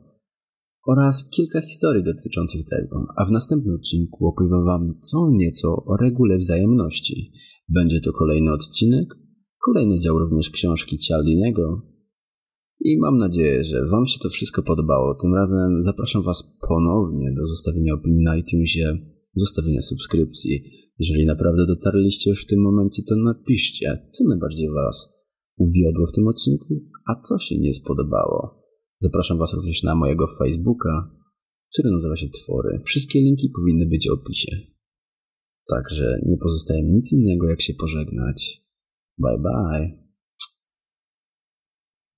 oraz 0.87 1.31
kilka 1.31 1.61
historii 1.61 2.05
dotyczących 2.05 2.65
tego, 2.65 3.07
a 3.17 3.25
w 3.25 3.31
następnym 3.31 3.75
odcinku 3.75 4.27
opowiem 4.27 4.65
Wam 4.65 4.99
co 5.01 5.31
nieco 5.31 5.69
o 5.87 5.97
regule 5.97 6.39
wzajemności. 6.39 7.33
Będzie 7.69 8.01
to 8.01 8.13
kolejny 8.13 8.53
odcinek, 8.53 9.15
kolejny 9.59 9.99
dział 10.01 10.19
również 10.19 10.51
książki 10.51 10.99
Cialdiniego 10.99 11.83
i 12.81 12.99
mam 12.99 13.19
nadzieję, 13.19 13.65
że 13.65 13.87
Wam 13.87 14.07
się 14.07 14.19
to 14.23 14.29
wszystko 14.29 14.63
podobało. 14.63 15.15
Tym 15.15 15.35
razem 15.35 15.83
zapraszam 15.83 16.23
Was 16.23 16.57
ponownie 16.69 17.33
do 17.33 17.47
zostawienia 17.47 17.95
opinii 17.95 18.25
na 18.25 18.37
iTunesie, 18.37 18.99
zostawienia 19.35 19.83
subskrypcji. 19.83 20.63
Jeżeli 20.99 21.27
naprawdę 21.27 21.67
dotarliście 21.67 22.31
już 22.31 22.45
w 22.45 22.47
tym 22.47 22.61
momencie, 22.61 23.03
to 23.09 23.17
napiszcie, 23.17 24.09
co 24.13 24.25
najbardziej 24.29 24.71
Was 24.71 25.17
uwiodło 25.59 26.07
w 26.07 26.13
tym 26.13 26.27
odcinku, 26.27 26.75
a 27.07 27.21
co 27.21 27.39
się 27.39 27.59
nie 27.59 27.73
spodobało. 27.73 28.63
Zapraszam 29.01 29.39
Was 29.39 29.55
również 29.55 29.83
na 29.83 29.95
mojego 29.95 30.27
Facebooka, 30.39 31.11
który 31.73 31.91
nazywa 31.91 32.17
się 32.17 32.29
Twory. 32.29 32.79
Wszystkie 32.87 33.21
linki 33.21 33.51
powinny 33.57 33.87
być 33.87 34.09
w 34.09 34.13
opisie. 34.13 34.76
Także 35.69 36.19
nie 36.27 36.37
pozostaje 36.37 36.83
nic 36.83 37.13
innego, 37.13 37.51
jak 37.51 37.63
się 37.63 37.75
pożegnać. 37.75 38.63
Bye 39.19 39.39
bye. 39.39 40.06